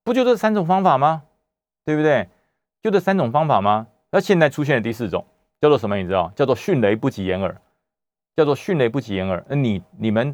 [0.07, 1.23] 不就这三种方法吗？
[1.83, 2.29] 对不对？
[2.81, 3.87] 就这三种方法吗？
[4.09, 5.27] 那现在出现了第四种，
[5.59, 5.97] 叫做什么？
[5.97, 6.31] 你知道？
[6.33, 7.59] 叫做迅雷不及掩耳，
[8.33, 9.45] 叫做迅雷不及掩耳。
[9.49, 10.33] 那你你们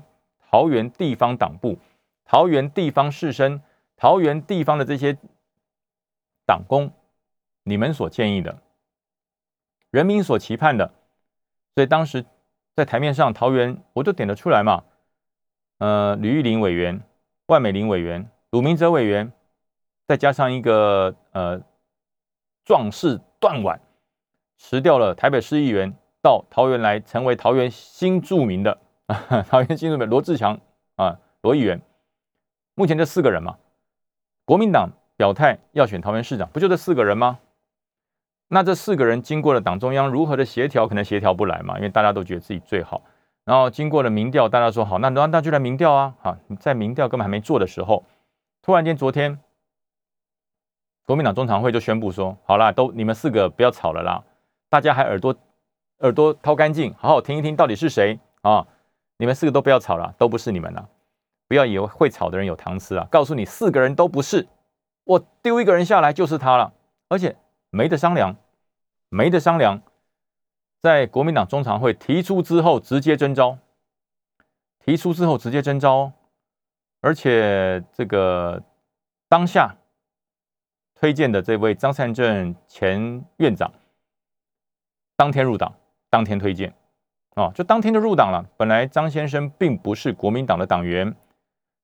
[0.52, 1.80] 桃园地方党部，
[2.24, 3.62] 桃园地方士绅。
[3.96, 5.18] 桃园地方的这些
[6.46, 6.92] 党工，
[7.64, 8.60] 你们所建议的，
[9.90, 10.94] 人民所期盼的，
[11.74, 12.26] 所以当时
[12.76, 14.84] 在台面上，桃园我就点得出来嘛。
[15.80, 17.02] 呃，吕玉玲委员、
[17.48, 19.32] 万美玲委员、鲁明哲委员，
[20.08, 21.62] 再加上一个呃
[22.66, 23.80] 壮士断腕，
[24.58, 28.78] 辞掉了台北市议员，到桃园来成为桃园新著名的
[29.08, 30.60] 啊 桃园新著名罗志强
[30.96, 31.82] 啊，罗议员，
[32.76, 33.58] 目前这四个人嘛。
[34.46, 37.40] 国民党表态要选桃园市长，不就这四个人吗？
[38.50, 41.78] 那这四个人经过了党中央如何的协调，可能协调不来嘛？
[41.78, 43.02] 因为大家都觉得自己最好。
[43.46, 46.14] 然后经过了民调，大家说好，那那那就来民调啊！
[46.22, 48.04] 好，在民调根本还没做的时候，
[48.62, 49.40] 突然间昨天，
[51.06, 54.24] 国民党中常会就宣布说，好啦，都你们四个不要吵了啦，
[54.70, 55.36] 大家还耳朵
[56.00, 58.66] 耳朵掏干净，好好听一听到底是谁啊？
[59.18, 60.90] 你们四个都不要吵了，都不是你们了。
[61.48, 63.08] 不要以为会吵的人有糖吃啊！
[63.12, 64.48] 告诉你，四个人都不是，
[65.04, 66.74] 我丢一个人下来就是他了，
[67.10, 67.36] 而且
[67.70, 68.36] 没得商量，
[69.10, 69.82] 没得商量，
[70.82, 73.58] 在国民党中常会提出之后直接征召，
[74.80, 76.14] 提出之后直接征召，
[77.02, 78.64] 而且这个
[79.30, 79.76] 当下
[81.04, 83.70] 推荐的这位张善政前院长，
[85.18, 85.76] 当天入党，
[86.10, 86.74] 当天推荐，
[87.36, 88.50] 啊，就当天就入党了。
[88.56, 91.14] 本来张先生并不是国民党的党员，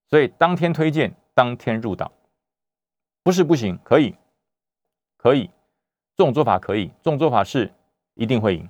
[0.07, 2.09] 所以当天推荐，当天入党，
[3.21, 4.15] 不是不行，可以，
[5.17, 5.49] 可以。
[6.15, 7.73] 这种做法可以，这种做法是
[8.13, 8.69] 一定会赢，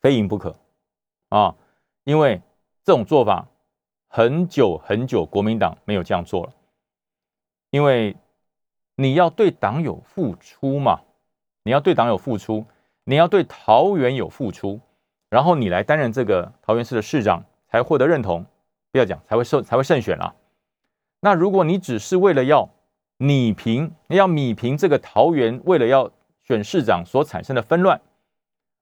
[0.00, 0.56] 非赢不可
[1.28, 1.54] 啊！
[2.04, 2.40] 因为
[2.82, 3.46] 这种做法
[4.08, 6.54] 很久很久，国民党没有这样做了。
[7.68, 8.16] 因为
[9.00, 11.02] 你要对党有付出嘛，
[11.62, 12.66] 你要对党有付出，
[13.04, 14.80] 你要对桃园有付出，
[15.30, 18.44] 然后你来担任这个桃园市的市长，才获得认同。
[18.90, 20.34] 不要讲才会胜才会胜选啊。
[21.20, 22.68] 那如果你只是为了要
[23.18, 26.10] 米平，要米平这个桃园，为了要
[26.42, 28.00] 选市长所产生的纷乱，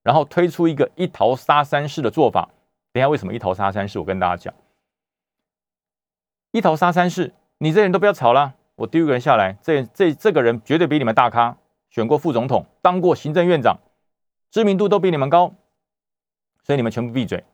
[0.02, 2.48] 然后推出一个一桃杀三士的做法。
[2.94, 3.98] 等下为什么一桃杀三士？
[3.98, 4.54] 我跟大家讲，
[6.52, 11.56] 一桃杀三士，你这人都不要吵了，我丢一个人下来，这这这个人绝对比你们大咖，
[11.90, 13.78] 选过副总统，当过行政院长，
[14.50, 15.54] 知名度都比你们高，
[16.62, 17.44] 所以你们全部闭嘴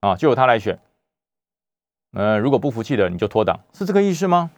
[0.00, 0.78] 啊，就由他来选。
[2.12, 4.50] 呃，如果不服气的，你就脱党，是这个意思吗？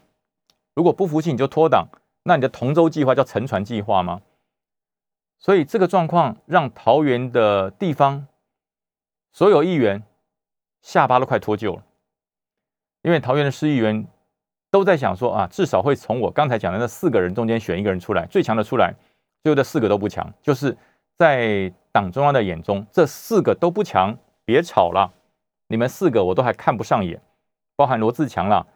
[0.74, 1.88] 如果不服气，你就脱党，
[2.24, 4.20] 那你的同舟计划叫沉船计划吗？
[5.38, 8.26] 所以这个状况让桃园的地方
[9.32, 10.02] 所有议员
[10.82, 11.84] 下巴都快脱臼了，
[13.02, 14.06] 因为桃园的市议员
[14.70, 18.94] 都在想说啊，至少会从我刚才讲的那四个人中间选一个人出来，最强的出来。
[19.42, 20.76] 最后这四个都不强，就是
[21.16, 25.10] 在党中央的眼中，这四个都不强，别吵了，
[25.68, 27.20] 你们四个我都还看不上眼，
[27.76, 28.66] 包含罗志强啦，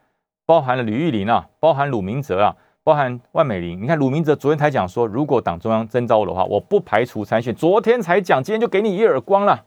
[0.47, 2.57] 包含了吕玉林啊，包含鲁明哲啊。
[2.85, 7.55] 包含万美玲，你看鲁明哲昨天才讲说，如果党中央征召我的话，我不排除参选。
[7.55, 9.65] 昨天才讲，今天就给你一耳光了，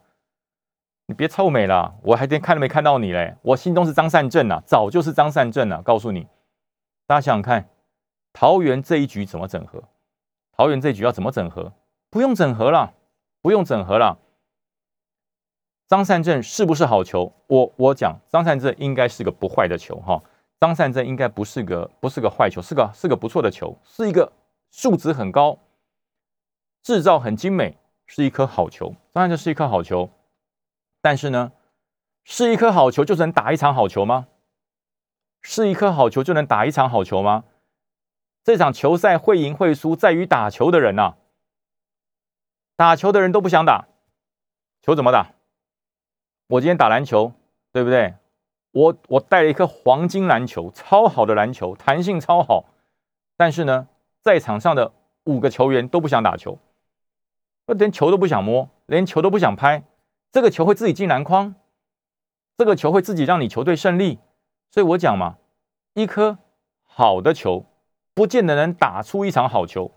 [1.08, 5.82] 你别臭美了，我还连看都没看到你嘞，我心中是张善政啊，早就是张善政了。
[5.84, 6.28] 告诉你，
[7.06, 7.70] 大家想想看，
[8.34, 9.84] 桃园这一局怎么整合？
[10.52, 11.74] 桃园这一局要怎么整合？
[12.10, 12.94] 不用整合了，
[13.42, 14.18] 不用整合了。
[15.88, 17.32] 张善政是不是好球？
[17.46, 20.24] 我我讲，张善政应该是个不坏的球哈。
[20.60, 24.32] 张善政应该不是个不是个坏球，是个是个不错的球，是一个
[24.72, 25.60] 数值很高、
[26.82, 27.78] 制造很精美，
[28.08, 28.96] 是一颗好球。
[29.14, 30.10] 张善政是一颗好球，
[31.06, 31.52] 但是呢，
[32.24, 34.26] 是一颗好球就能打一场好球吗？
[35.40, 37.44] 是一颗好球就能打一场好球吗？
[38.44, 41.14] 这场球赛会赢会输在于打球的人呐，
[42.76, 43.88] 打球的人都不想打，
[44.82, 45.34] 球怎么打？
[46.48, 47.34] 我今天打篮球，
[47.72, 48.16] 对不对？
[48.72, 52.66] 我我带了一颗黄金篮球，超好的篮球，弹性超好。
[53.38, 53.88] 但是呢，
[54.24, 54.92] 在场上的
[55.26, 56.58] 五个球员都不想打球，
[57.68, 59.84] 我连球都不想摸，连球都不想拍。
[60.32, 61.56] 这个球会自己进篮筐，
[62.58, 64.20] 这个球会自己让你球队胜利。
[64.72, 65.38] 所以我讲嘛，
[65.94, 66.38] 一颗
[66.84, 67.66] 好的球，
[68.14, 69.92] 不见得能打出一场好球。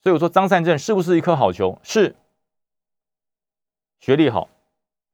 [0.00, 1.78] 所以我说张善政是不是一颗好球？
[1.82, 2.16] 是，
[4.00, 4.48] 学历好，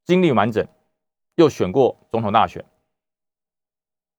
[0.05, 0.66] 经历完整。
[1.34, 2.64] 又选过总统大选，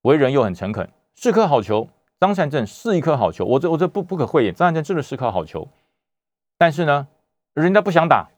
[0.00, 1.90] 为人又很诚恳，是颗好球。
[2.18, 5.68] 张善政是一颗好球，我这我这不不可讳言，张善政真的是颗好球。
[6.56, 7.08] 但是呢，
[7.52, 8.30] 人家不想打，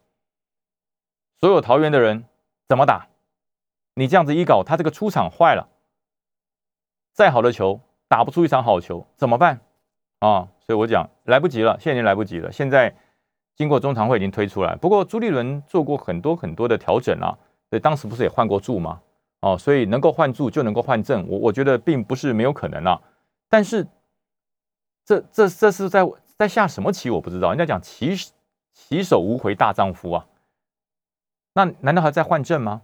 [1.42, 2.24] 所有桃园的人
[2.68, 3.08] 怎么打？
[3.96, 5.70] 你这样子一搞，他这个出场坏了，
[7.12, 9.58] 再好的球打不出一场好球，怎么办
[10.20, 10.50] 啊？
[10.60, 12.52] 所以我讲来不及了，现在已经来不及了。
[12.52, 12.94] 现在
[13.56, 17.36] 经过中常会已经推出来，不过朱立伦做过很多很多的调整啊。
[17.68, 19.00] 对，当时不是也换过柱吗？
[19.40, 23.02] 哦，所以能够换柱就能够换正，我我觉得并不是没有可能啊。
[23.48, 23.84] 但是
[25.04, 27.10] 这这这是在在下什么棋？
[27.10, 27.48] 我不知道。
[27.48, 28.14] 人家讲棋
[28.72, 30.24] 棋手无回大丈夫啊，
[31.54, 32.82] 那难道还在换阵吗？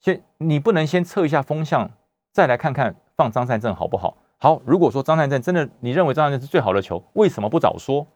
[0.00, 1.90] 先你不能先测一下风向，
[2.32, 4.16] 再来看看放张善政好不好？
[4.38, 8.06] 好，如果说张善政真的你认为张善政是最好的球，为什么不早说？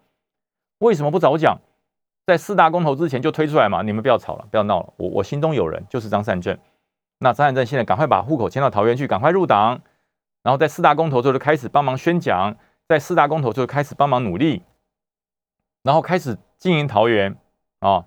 [0.78, 1.60] 为什么不早讲？
[2.26, 3.82] 在四大公投之前就推出来嘛？
[3.82, 4.92] 你们不要吵了，不要闹了。
[4.96, 6.58] 我我心中有人，就是张善政。
[7.18, 9.80] 那张善政现在赶快把户口迁到桃园去，赶快入党。
[10.42, 12.56] 然后在四大公投之后就开始帮忙宣讲，
[12.88, 14.62] 在四大公投之后开始帮忙努力，
[15.84, 17.36] 然后开始经营桃园
[17.78, 18.04] 啊，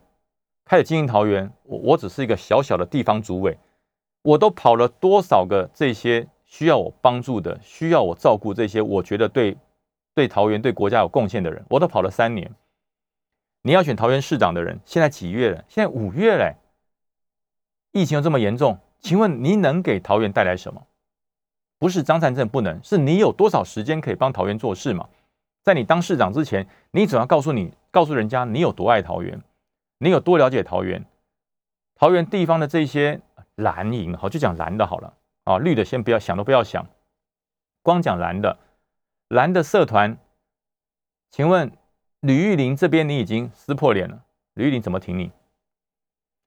[0.70, 1.52] 开始经营桃园。
[1.64, 3.58] 我我只是一个小小的地方主委，
[4.22, 9.58] 我都跑了多少个这些需要我帮助的、需要我照顾这些我觉得对
[10.14, 12.54] 对桃园、对国家有贡献的人，我都跑了三年。
[13.64, 15.66] 你要选桃园市长的人，现在几月了？
[15.68, 16.56] 现在五月嘞，
[17.92, 20.84] 疫情又这么严重，请问你能给桃园带来什么？
[21.80, 25.10] 不是张善政不能，是你有多少时间可以帮桃园做事嘛？
[25.64, 29.42] 在你当市长之前，你总要告诉你告诉人家你有多爱桃园，
[30.00, 31.06] 你有多了解桃园，
[31.96, 33.22] 桃园地方的这些
[33.56, 36.88] 蓝营，好就讲蓝的好了啊，绿的先不要想都不要想，
[37.82, 38.58] 光讲蓝的，
[39.28, 40.18] 蓝的社团，
[41.30, 41.72] 请问
[42.22, 44.24] 吕玉玲这边你已经撕破脸了，
[44.54, 45.32] 吕玉玲怎么挺你？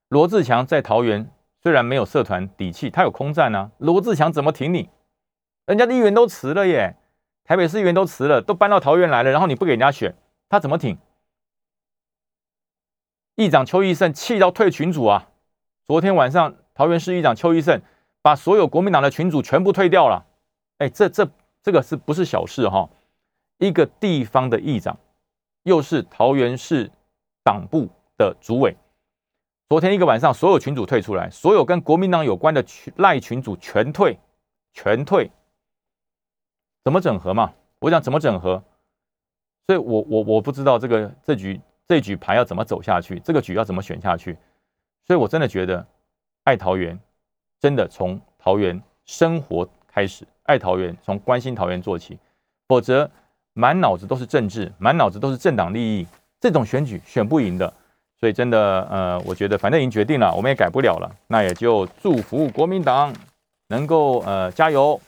[0.09, 1.29] 罗志强在桃园
[1.61, 4.89] 虽然没有社团底气，他有空战啊，罗志强怎么挺你？
[5.67, 6.95] 人家的议员都辞了耶。
[7.43, 10.15] 台北市议员都辞了，都搬到桃园来了，然后你不给人家选，
[10.49, 10.97] 他怎么挺？
[13.35, 15.27] 议长邱义胜气到退群组啊！
[15.85, 17.81] 昨天晚上，桃园市议长邱义胜
[18.21, 20.23] 把所有国民党的群组全部退掉了。
[20.77, 21.27] 哎，这这
[21.63, 22.87] 这个是不是小事哈？
[23.57, 24.99] 一个地方的议长，
[25.63, 26.91] 又是桃园市
[27.43, 28.77] 党部的主委，
[29.67, 34.19] 昨天一个晚上，所有群组退出来，所有跟国民党有关的群赖群组全退，
[34.73, 35.31] 全退。
[36.83, 37.51] 怎么整合嘛？
[37.79, 38.63] 我想怎么整合，
[39.65, 44.37] 所以我我我不知道这个这局这局牌要怎么走下去，这个局要怎么选下去，
[45.05, 45.85] 所以我真的觉得
[46.43, 46.97] 爱桃园
[47.59, 52.17] 真的从桃园生活开始，爱桃园从关心桃园做起，
[52.67, 53.09] 否则
[53.53, 56.07] 满脑子都是政治，满脑子都是政党利益，
[56.39, 57.73] 这种选举选不赢的。
[58.19, 63.13] 所以真的呃，我觉得反正已经决定了，我们也改不了了，那也就祝福国民党
[63.67, 64.99] 能够呃加油。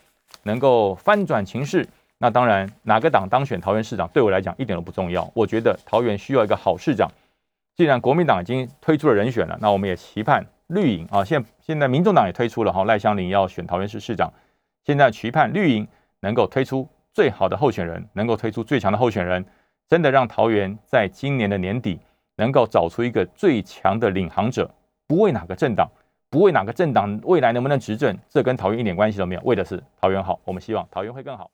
[0.44, 1.88] 能够翻转情势，
[2.18, 5.30] 那当然哪个党当选桃园市长对我来讲一点都不重要。
[5.34, 7.12] 我觉得桃园需要一个好市长。
[7.76, 14.32] 既然国民党已经推出了人选了，那我们也期盼绿营啊，现现在民众党也推出了哈赖香林要选桃园市市长，
[14.86, 15.88] 现在期盼绿营
[16.22, 19.46] 能够推出最好的候选人，能够推出最强的候选人，
[19.90, 22.00] 真的让桃园在今年的年底
[22.38, 24.70] 能够找出一个最强的领航者，
[25.06, 25.90] 不为哪个政党。
[26.28, 30.38] 不为哪个政党未来能不能执政，这跟桃园一点关系都没有，为的是桃园好。
[30.44, 31.50] 我们希望桃园会更好。